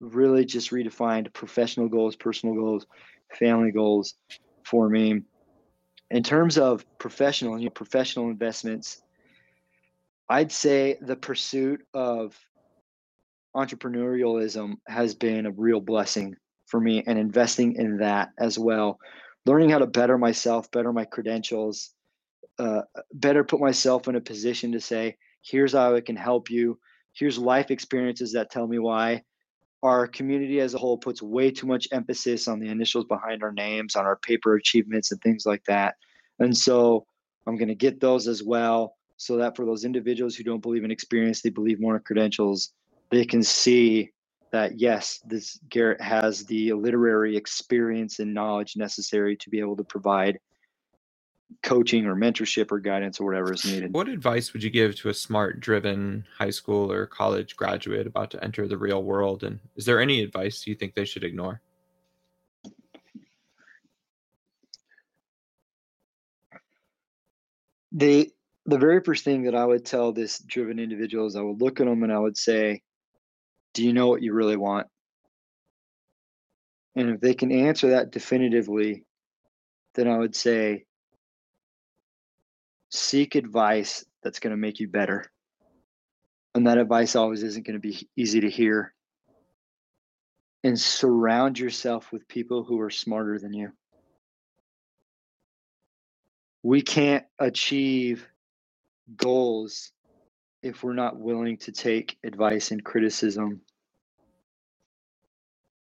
[0.00, 2.86] really just redefined professional goals, personal goals,
[3.38, 4.14] family goals
[4.64, 5.22] for me.
[6.10, 9.02] In terms of professional, you know, professional investments,
[10.28, 12.36] I'd say the pursuit of
[13.54, 16.36] entrepreneurialism has been a real blessing
[16.66, 18.98] for me and investing in that as well.
[19.46, 21.94] Learning how to better myself better my credentials
[22.58, 22.82] uh,
[23.14, 26.78] better put myself in a position to say here's how i can help you.
[27.12, 29.22] Here's life experiences that tell me why
[29.82, 33.52] our community as a whole puts way too much emphasis on the initials behind our
[33.52, 35.96] names on our paper achievements and things like that.
[36.38, 37.06] And so
[37.46, 40.84] i'm going to get those as well so that for those individuals who don't believe
[40.84, 42.74] in experience they believe more in credentials
[43.10, 44.10] they can see
[44.50, 49.84] that yes, this Garrett has the literary experience and knowledge necessary to be able to
[49.84, 50.38] provide
[51.62, 53.92] coaching or mentorship or guidance or whatever is needed.
[53.92, 58.30] What advice would you give to a smart, driven high school or college graduate about
[58.32, 59.44] to enter the real world?
[59.44, 61.60] And is there any advice you think they should ignore?
[67.92, 68.30] The
[68.66, 71.80] the very first thing that I would tell this driven individual is I would look
[71.80, 72.82] at them and I would say,
[73.74, 74.86] do you know what you really want?
[76.94, 79.04] And if they can answer that definitively,
[79.94, 80.84] then I would say
[82.90, 85.24] seek advice that's going to make you better.
[86.54, 88.92] And that advice always isn't going to be easy to hear.
[90.62, 93.72] And surround yourself with people who are smarter than you.
[96.62, 98.28] We can't achieve
[99.16, 99.92] goals
[100.62, 103.62] if we're not willing to take advice and criticism.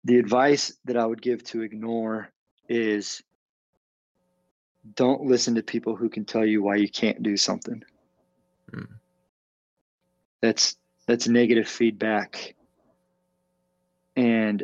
[0.06, 2.30] The advice that I would give to ignore
[2.68, 3.22] is
[4.94, 7.84] don't listen to people who can tell you why you can't do something.
[8.72, 8.84] Hmm.
[10.42, 10.78] That's
[11.08, 12.56] that's negative feedback.
[14.16, 14.64] And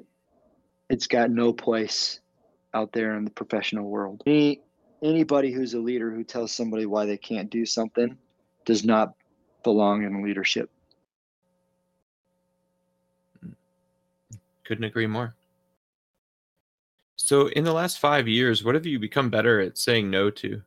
[0.90, 2.20] it's got no place
[2.74, 4.22] out there in the professional world.
[4.26, 4.62] Any
[5.02, 8.18] anybody who's a leader who tells somebody why they can't do something
[8.66, 9.14] does not
[9.64, 10.70] belong in leadership.
[14.64, 15.36] Couldn't agree more.
[17.28, 20.62] So, in the last five years, what have you become better at saying no to?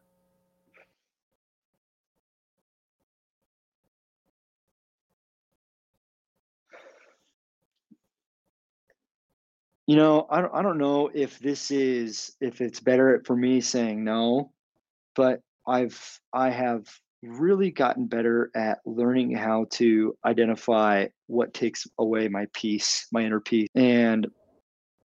[9.87, 13.61] You know, I don't, I don't know if this is if it's better for me
[13.61, 14.53] saying no,
[15.15, 16.01] but I've
[16.33, 16.87] I have
[17.23, 23.41] really gotten better at learning how to identify what takes away my peace, my inner
[23.41, 23.69] peace.
[23.75, 24.27] And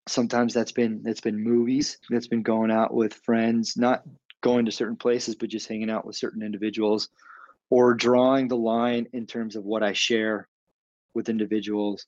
[0.07, 4.02] sometimes that's been that's been movies that's been going out with friends not
[4.42, 7.09] going to certain places but just hanging out with certain individuals
[7.70, 10.48] or drawing the line in terms of what i share
[11.14, 12.07] with individuals.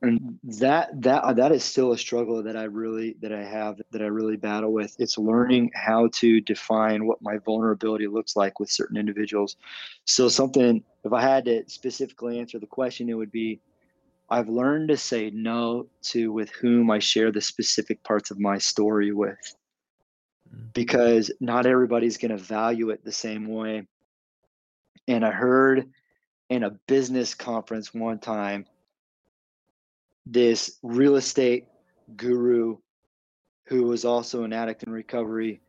[0.00, 3.80] And that that uh, that is still a struggle that i really that i have
[3.90, 4.94] that i really battle with.
[5.00, 9.56] It's learning how to define what my vulnerability looks like with certain individuals.
[10.04, 13.60] So something if i had to specifically answer the question it would be
[14.30, 18.58] I've learned to say no to with whom I share the specific parts of my
[18.58, 19.38] story with
[20.54, 20.72] mm.
[20.74, 23.86] because not everybody's going to value it the same way.
[25.06, 25.88] And I heard
[26.50, 28.66] in a business conference one time
[30.26, 31.66] this real estate
[32.16, 32.76] guru
[33.66, 35.60] who was also an addict in recovery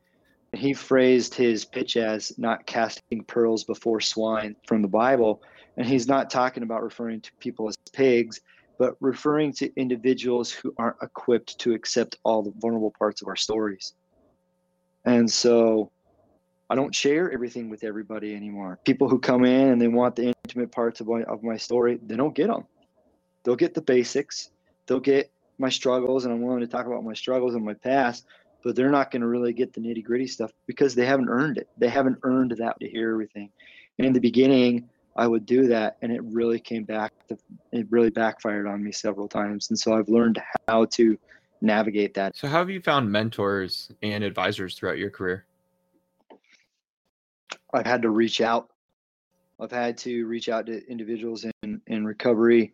[0.53, 5.41] he phrased his pitch as not casting pearls before swine from the bible
[5.79, 8.41] and he's not talking about referring to people as pigs,
[8.77, 13.37] but referring to individuals who aren't equipped to accept all the vulnerable parts of our
[13.37, 13.93] stories.
[15.05, 15.89] And so
[16.69, 18.77] I don't share everything with everybody anymore.
[18.83, 21.97] People who come in and they want the intimate parts of my, of my story,
[22.05, 22.65] they don't get them.
[23.45, 24.51] They'll get the basics,
[24.85, 28.25] they'll get my struggles, and I'm willing to talk about my struggles and my past,
[28.65, 31.57] but they're not going to really get the nitty gritty stuff because they haven't earned
[31.57, 31.69] it.
[31.77, 33.49] They haven't earned that to hear everything.
[33.97, 37.13] And in the beginning, I would do that, and it really came back.
[37.27, 37.37] To,
[37.71, 41.17] it really backfired on me several times, and so I've learned how to
[41.61, 42.37] navigate that.
[42.37, 45.45] So, how have you found mentors and advisors throughout your career?
[47.73, 48.69] I've had to reach out.
[49.59, 52.73] I've had to reach out to individuals in, in recovery.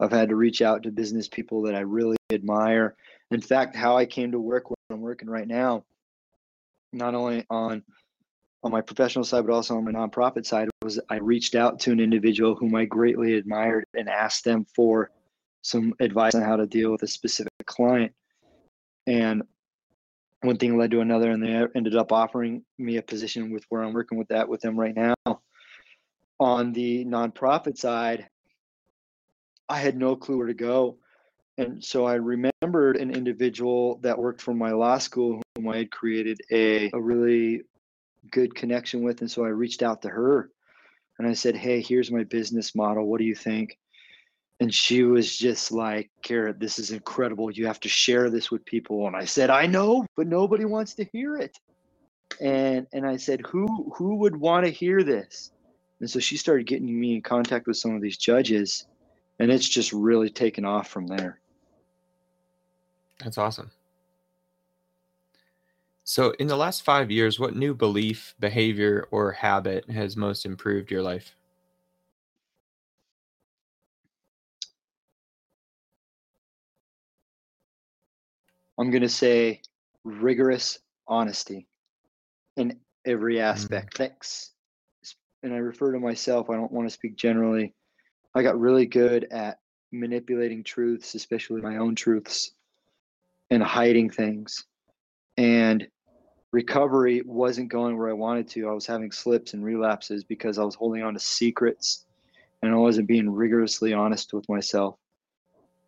[0.00, 2.96] I've had to reach out to business people that I really admire.
[3.30, 5.84] In fact, how I came to work where I'm working right now,
[6.92, 7.82] not only on
[8.64, 11.92] on my professional side, but also on my nonprofit side, was I reached out to
[11.92, 15.10] an individual whom I greatly admired and asked them for
[15.62, 18.12] some advice on how to deal with a specific client.
[19.06, 19.42] And
[20.42, 23.82] one thing led to another, and they ended up offering me a position with where
[23.82, 25.14] I'm working with that with them right now.
[26.40, 28.28] On the nonprofit side,
[29.68, 30.98] I had no clue where to go.
[31.58, 35.90] And so I remembered an individual that worked for my law school whom I had
[35.90, 37.62] created a, a really
[38.30, 39.20] good connection with.
[39.20, 40.50] And so I reached out to her
[41.18, 43.06] and I said, Hey, here's my business model.
[43.06, 43.78] What do you think?
[44.60, 47.50] And she was just like, Garrett, this is incredible.
[47.50, 49.06] You have to share this with people.
[49.06, 51.58] And I said, I know, but nobody wants to hear it.
[52.40, 55.50] And and I said, Who who would want to hear this?
[56.00, 58.86] And so she started getting me in contact with some of these judges,
[59.38, 61.40] and it's just really taken off from there.
[63.22, 63.70] That's awesome.
[66.04, 70.90] So, in the last five years, what new belief, behavior, or habit has most improved
[70.90, 71.36] your life?
[78.78, 79.60] I'm going to say
[80.02, 81.68] rigorous honesty
[82.56, 83.44] in every mm-hmm.
[83.44, 83.94] aspect.
[83.94, 84.02] Mm-hmm.
[84.02, 84.50] Thanks.
[85.44, 87.74] And I refer to myself, I don't want to speak generally.
[88.34, 89.60] I got really good at
[89.92, 92.52] manipulating truths, especially my own truths,
[93.50, 94.64] and hiding things
[95.36, 95.86] and
[96.52, 98.68] recovery wasn't going where I wanted to.
[98.68, 102.04] I was having slips and relapses because I was holding on to secrets
[102.62, 104.96] and I wasn't being rigorously honest with myself.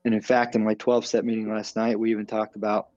[0.04, 2.88] And in fact, in my 12 step meeting last night, we even talked about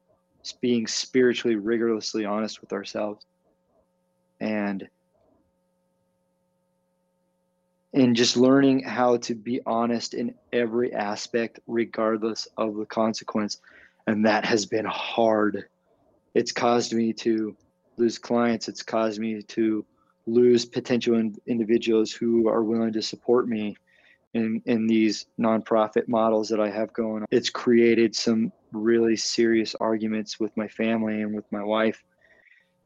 [0.61, 3.25] being spiritually rigorously honest with ourselves.
[4.39, 4.87] And
[7.93, 13.59] and just learning how to be honest in every aspect regardless of the consequence
[14.05, 15.67] and that has been hard
[16.38, 17.55] it's caused me to
[17.97, 18.67] lose clients.
[18.67, 19.83] It's caused me to
[20.27, 23.75] lose potential in, individuals who are willing to support me
[24.35, 27.25] in, in these nonprofit models that I have going on.
[27.31, 32.03] It's created some really serious arguments with my family and with my wife.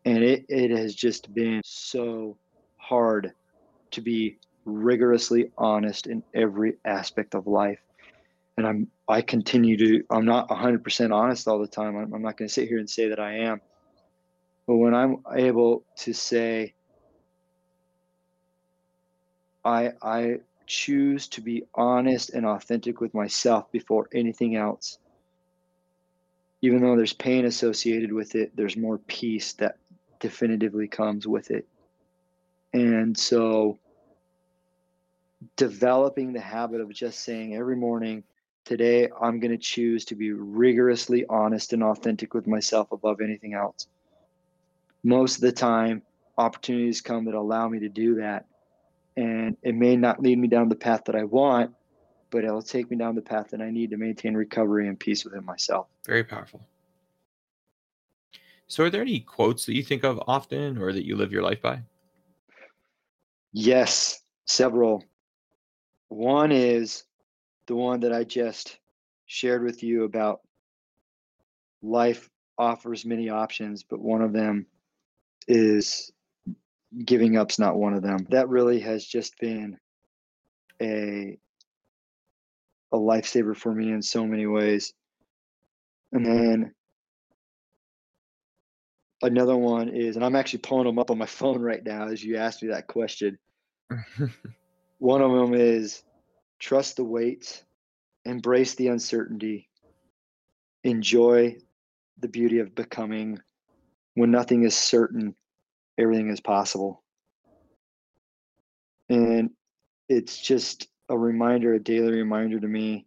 [0.06, 2.38] And it, it has just been so
[2.78, 3.34] hard
[3.92, 7.82] to be rigorously honest in every aspect of life
[8.62, 11.98] and I'm I continue to I'm not 100% honest all the time.
[11.98, 13.60] I'm, I'm not going to sit here and say that I am.
[14.68, 16.76] But when I'm able to say
[19.66, 25.00] I I choose to be honest and authentic with myself before anything else.
[26.62, 29.78] Even though there's pain associated with it, there's more peace that
[30.20, 31.68] definitively comes with it.
[32.74, 33.80] And so
[35.56, 38.24] developing the habit of just saying every morning,
[38.64, 43.54] Today, I'm going to choose to be rigorously honest and authentic with myself above anything
[43.54, 43.88] else.
[45.04, 46.04] Most of the time,
[46.38, 48.46] opportunities come that allow me to do that.
[49.18, 51.72] And it may not lead me down the path that I want,
[52.30, 55.26] but it'll take me down the path that I need to maintain recovery and peace
[55.26, 55.88] within myself.
[56.06, 56.62] Very powerful.
[58.68, 61.44] So, are there any quotes that you think of often or that you live your
[61.44, 61.82] life by?
[63.52, 65.04] Yes, several.
[66.08, 67.04] One is
[67.72, 68.78] the one that I just
[69.28, 70.42] shared with you about
[71.82, 74.66] life offers many options, but one of them
[75.48, 76.12] is
[77.06, 78.28] giving up's not one of them.
[78.30, 79.78] That really has just been
[80.82, 81.38] a
[82.92, 84.92] a lifesaver for me in so many ways.
[86.12, 86.74] And then
[89.22, 92.22] another one is, and I'm actually pulling them up on my phone right now as
[92.22, 93.40] you asked me that question.
[95.00, 96.04] one of them is
[96.62, 97.64] trust the wait,
[98.24, 99.68] embrace the uncertainty,
[100.84, 101.58] enjoy
[102.20, 103.40] the beauty of becoming.
[104.14, 105.36] When nothing is certain,
[105.98, 107.04] everything is possible.
[109.10, 109.50] And
[110.08, 113.06] it's just a reminder, a daily reminder to me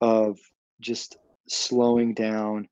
[0.00, 0.38] of
[0.80, 1.16] just
[1.48, 2.68] slowing down,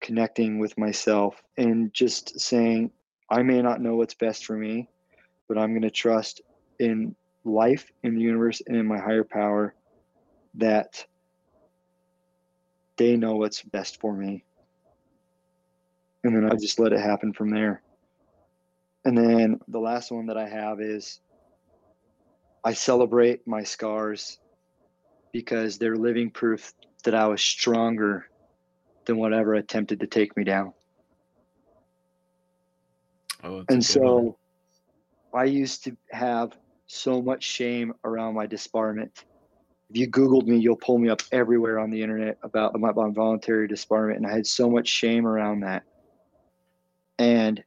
[0.00, 2.90] connecting with myself, and just saying,
[3.30, 4.88] I may not know what's best for me,
[5.48, 6.40] but I'm going to trust
[6.80, 7.14] in
[7.46, 9.74] life, in the universe, and in my higher power
[10.54, 11.06] that
[12.96, 14.44] they know what's best for me.
[16.24, 17.82] And then I just let it happen from there.
[19.04, 21.20] And then the last one that I have is
[22.64, 24.38] I celebrate my scars
[25.32, 26.72] because they're living proof
[27.04, 28.26] that I was stronger
[29.04, 30.72] than whatever attempted to take me down.
[33.44, 34.36] Oh, and so
[35.30, 35.42] one.
[35.42, 36.56] I used to have
[36.86, 39.10] so much shame around my disbarment.
[39.90, 43.68] If you Googled me, you'll pull me up everywhere on the internet about my voluntary
[43.68, 44.16] disbarment.
[44.16, 45.84] And I had so much shame around that.
[47.18, 47.62] And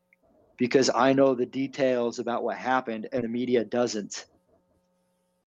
[0.58, 4.26] because I know the details about what happened and the media doesn't.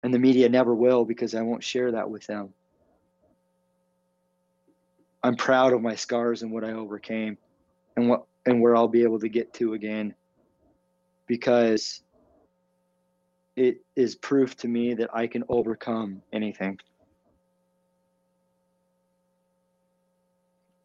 [0.02, 2.54] And the media never will because I won't share that with them.
[5.22, 7.38] I'm proud of my scars and what I overcame
[7.96, 10.14] and what and where I'll be able to get to again
[11.28, 12.02] because
[13.56, 16.78] it is proof to me that I can overcome anything.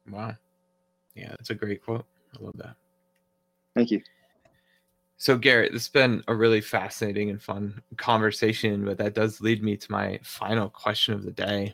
[0.09, 0.35] Wow.
[1.15, 2.05] Yeah, that's a great quote.
[2.37, 2.75] I love that.
[3.75, 4.01] Thank you.
[5.17, 9.63] So, Garrett, this has been a really fascinating and fun conversation, but that does lead
[9.63, 11.73] me to my final question of the day.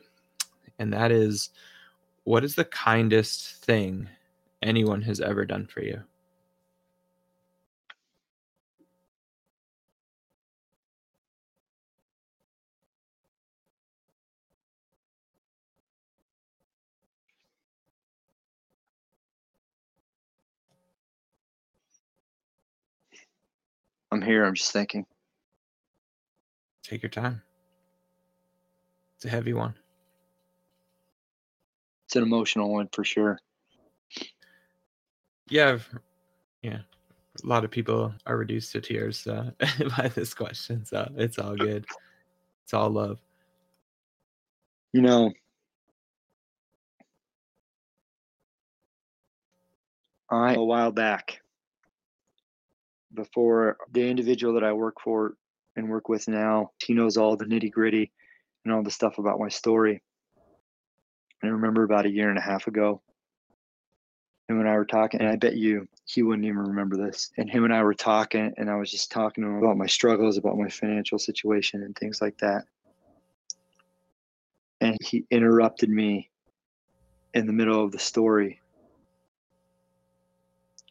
[0.80, 1.50] And that is
[2.24, 4.08] what is the kindest thing
[4.62, 6.02] anyone has ever done for you?
[24.14, 24.46] I'm here.
[24.46, 25.08] I'm just thinking.
[26.84, 27.42] Take your time.
[29.16, 29.74] It's a heavy one.
[32.06, 33.40] It's an emotional one for sure.
[35.50, 35.80] Yeah,
[36.62, 36.80] yeah.
[37.44, 39.50] A lot of people are reduced to tears uh,
[39.98, 41.88] by this question, so it's all good.
[42.64, 43.20] It's all love.
[44.92, 45.34] You know,
[50.30, 51.43] I a while back
[53.14, 55.36] before the individual that I work for
[55.76, 58.12] and work with now, he knows all the nitty gritty
[58.64, 60.02] and all the stuff about my story.
[61.44, 63.02] I remember about a year and a half ago,
[64.48, 67.32] him and I were talking, and I bet you he wouldn't even remember this.
[67.38, 69.88] And him and I were talking, and I was just talking to him about my
[69.88, 72.64] struggles, about my financial situation, and things like that.
[74.82, 76.30] And he interrupted me
[77.34, 78.62] in the middle of the story.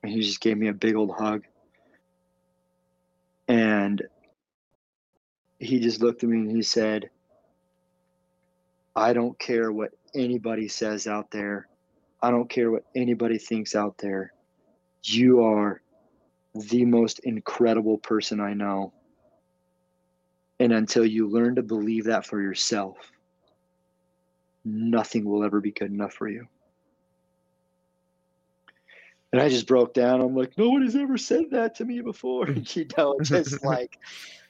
[0.03, 1.45] And he just gave me a big old hug.
[3.53, 4.03] And
[5.59, 7.11] he just looked at me and he said,
[8.97, 11.69] I don't care what anybody says out there.
[12.23, 14.33] I don't care what anybody thinks out there.
[15.03, 15.83] You are
[16.55, 18.95] the most incredible person I know.
[20.59, 22.97] And until you learn to believe that for yourself,
[24.65, 26.49] nothing will ever be good enough for you.
[29.33, 30.21] And I just broke down.
[30.21, 32.49] I'm like, nobody's ever said that to me before.
[32.75, 33.99] you know, just like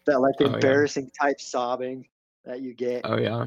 [0.06, 1.26] that, like oh, embarrassing yeah.
[1.28, 2.06] type sobbing
[2.44, 3.02] that you get.
[3.04, 3.46] Oh yeah.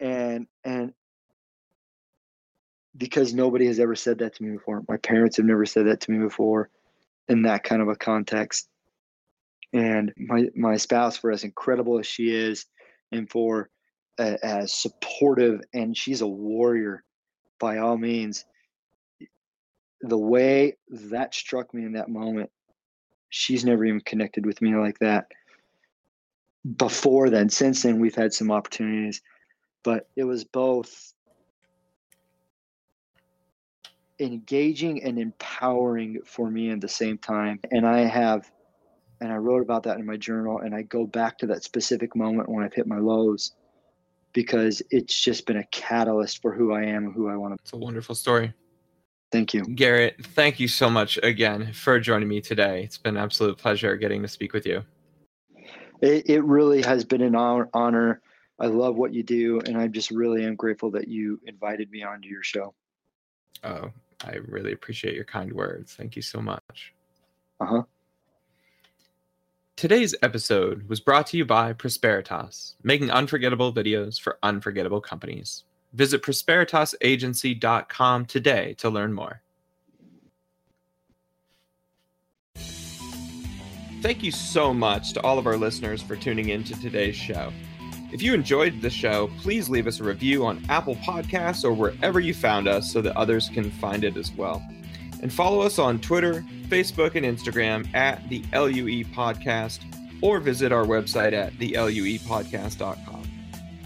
[0.00, 0.92] And and
[2.96, 4.82] because nobody has ever said that to me before.
[4.88, 6.68] My parents have never said that to me before,
[7.28, 8.68] in that kind of a context.
[9.72, 12.66] And my my spouse, for as incredible as she is,
[13.12, 13.70] and for
[14.18, 17.04] uh, as supportive, and she's a warrior,
[17.60, 18.44] by all means
[20.00, 22.50] the way that struck me in that moment,
[23.30, 25.26] she's never even connected with me like that.
[26.76, 27.48] before then.
[27.48, 29.22] Since then, we've had some opportunities,
[29.82, 31.12] but it was both
[34.18, 37.60] engaging and empowering for me at the same time.
[37.70, 38.50] And I have,
[39.20, 42.16] and I wrote about that in my journal, and I go back to that specific
[42.16, 43.52] moment when I've hit my lows
[44.32, 47.56] because it's just been a catalyst for who I am and who I want to
[47.56, 47.62] be.
[47.62, 48.52] It's a wonderful story.
[49.30, 49.62] Thank you.
[49.62, 52.82] Garrett, thank you so much again for joining me today.
[52.84, 54.82] It's been an absolute pleasure getting to speak with you.
[56.00, 58.20] It, it really has been an honor.
[58.60, 62.02] I love what you do, and I just really am grateful that you invited me
[62.02, 62.74] onto your show.
[63.62, 63.90] Oh,
[64.24, 65.94] I really appreciate your kind words.
[65.94, 66.94] Thank you so much.
[67.60, 67.82] Uh huh.
[69.76, 75.64] Today's episode was brought to you by Prosperitas, making unforgettable videos for unforgettable companies.
[75.92, 79.42] Visit prosperitasagency.com today to learn more.
[84.00, 87.52] Thank you so much to all of our listeners for tuning in to today's show.
[88.12, 92.20] If you enjoyed the show, please leave us a review on Apple Podcasts or wherever
[92.20, 94.64] you found us so that others can find it as well.
[95.20, 99.80] And follow us on Twitter, Facebook, and Instagram at the LUE Podcast
[100.22, 103.27] or visit our website at the theluepodcast.com.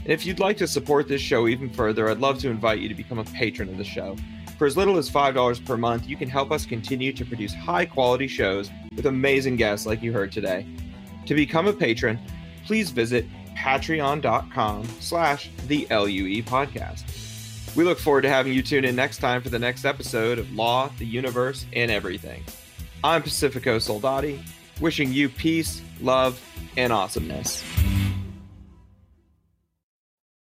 [0.02, 2.88] And if you'd like to support this show even further, I'd love to invite you
[2.88, 4.16] to become a patron of the show.
[4.58, 7.84] For as little as $5 per month, you can help us continue to produce high
[7.84, 10.66] quality shows with amazing guests like you heard today.
[11.26, 12.18] To become a patron,
[12.64, 13.26] please visit
[13.56, 17.04] patreon.com slash the LUE podcast.
[17.76, 20.52] We look forward to having you tune in next time for the next episode of
[20.52, 22.42] Law, the Universe, and Everything.
[23.02, 24.40] I'm Pacifico Soldati,
[24.80, 26.40] wishing you peace, love,
[26.76, 27.64] and awesomeness.